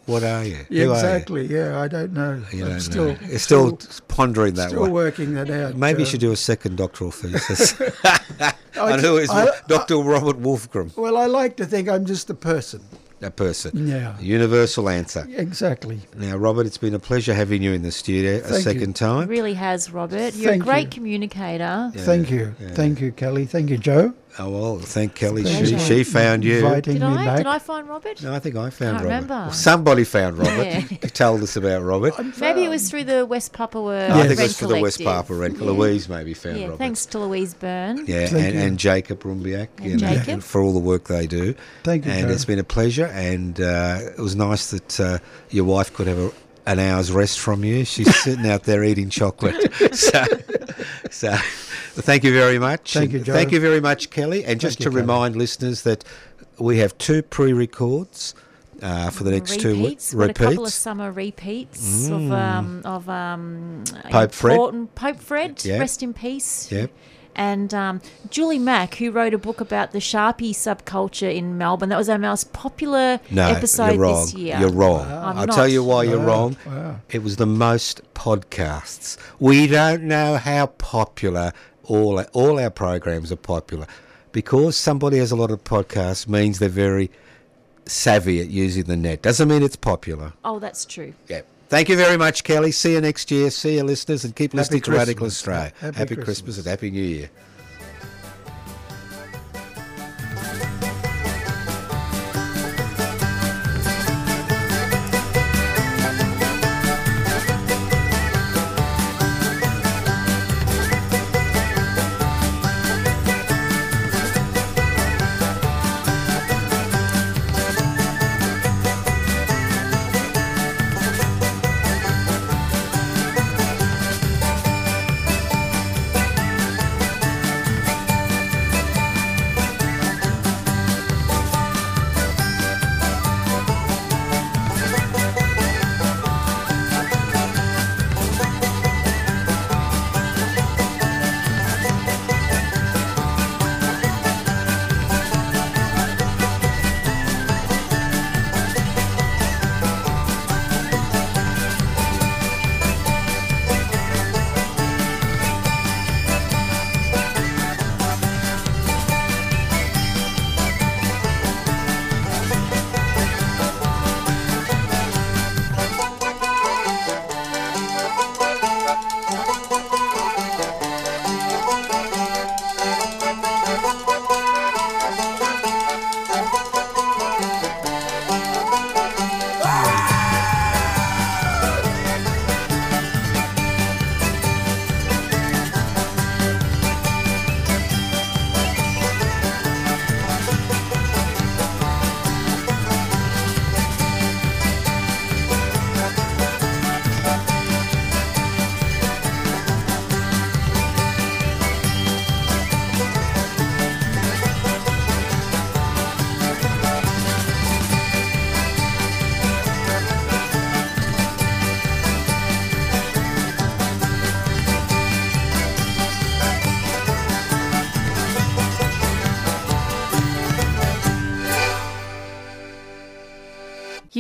[0.07, 0.57] what are you?
[0.57, 0.92] Yeah, Who are you?
[0.95, 1.47] exactly.
[1.47, 2.42] Yeah, I don't know.
[2.53, 3.16] You I'm don't still, know.
[3.28, 3.78] You're still,
[4.09, 4.90] pondering that still one.
[4.92, 5.76] working that out.
[5.76, 7.80] Maybe you should do a second doctoral thesis.
[8.40, 9.99] I and is I- Dr.
[9.99, 10.97] Robert Wolfgramm?
[10.97, 12.80] Well, I like to think I'm just a person.
[13.22, 13.86] A person.
[13.88, 14.18] Yeah.
[14.20, 15.26] Universal answer.
[15.36, 16.00] Exactly.
[16.16, 18.60] Now, Robert, it's been a pleasure having you in the studio a Thank you.
[18.60, 19.28] second It time.
[19.28, 20.34] really has, Robert.
[20.34, 20.90] You're Thank a great you.
[20.90, 21.90] communicator.
[21.94, 22.54] Thank you.
[22.72, 23.46] Thank you, Kelly.
[23.46, 24.12] Thank you, Joe.
[24.39, 25.45] Oh, well, thank Kelly.
[25.45, 26.57] She, she found you.
[26.57, 27.24] Inviting Did me I?
[27.24, 27.37] back.
[27.39, 28.20] Did I find Robert?
[28.22, 29.05] No, I think I found Can't Robert.
[29.05, 29.35] remember.
[29.35, 30.64] Well, somebody found Robert.
[30.66, 30.80] Yeah.
[30.80, 32.14] He told us about Robert.
[32.41, 34.09] Maybe it was through the West Papua.
[34.11, 35.26] I think it was for the West Collective.
[35.28, 35.59] Papa Rent.
[35.59, 35.64] Yeah.
[35.66, 36.78] Louise maybe found Yeah, Robert.
[36.78, 38.05] thanks to Louise Byrne.
[38.07, 40.28] Yeah, and, and Jacob Rumbiak, And you know, Jacob.
[40.28, 41.55] and for all the work they do.
[41.85, 42.32] Thank you, And Joe.
[42.35, 45.18] it's been a pleasure, and uh, it was nice that uh,
[45.51, 46.32] your wife could have a,
[46.66, 47.85] an hour's rest from you.
[47.85, 49.72] She's sitting out there eating chocolate.
[49.95, 50.24] So,
[51.11, 51.41] so well,
[52.03, 52.92] thank you very much.
[52.95, 53.32] Thank you, And Joe.
[53.32, 54.45] Thank you very much, Kelly.
[54.45, 55.01] And just you, to Kelly.
[55.03, 56.05] remind listeners that
[56.59, 58.34] we have two pre-records
[58.82, 59.88] uh, for the next two repeats.
[59.88, 60.14] weeks.
[60.14, 64.11] We've got a couple of summer repeats of um, of um, Mm.
[64.11, 64.53] Pope Fred.
[64.55, 65.78] important- Pope Fred, Yeah.
[65.78, 66.70] rest in peace.
[66.70, 66.90] Yep.
[67.36, 71.88] And um, Julie Mack, who wrote a book about the Sharpie subculture in Melbourne.
[71.88, 74.20] That was our most popular No, episode you're wrong.
[74.24, 74.57] this year.
[74.61, 75.01] You're wrong.
[75.11, 75.57] I'm I'll not.
[75.57, 76.57] tell you why you're Wow, wrong.
[76.64, 77.01] wow.
[77.11, 79.16] It was the most podcasts.
[79.40, 81.53] We don't know how popular
[81.87, 83.87] all all our programs are popular
[84.32, 87.11] because somebody has a lot of podcasts means they're very
[87.87, 89.22] savvy at using the net.
[89.22, 90.32] Doesn't mean it's popular.
[90.45, 91.14] Oh, that's true.
[91.28, 91.43] Yeah.
[91.68, 92.70] Thank you very much, Kelly.
[92.72, 93.51] See you next year.
[93.51, 95.72] See you, listeners, and keep listening to Radical Australia.
[95.80, 96.59] Happy Happy Christmas Christmas.
[96.59, 97.30] and Happy New Year.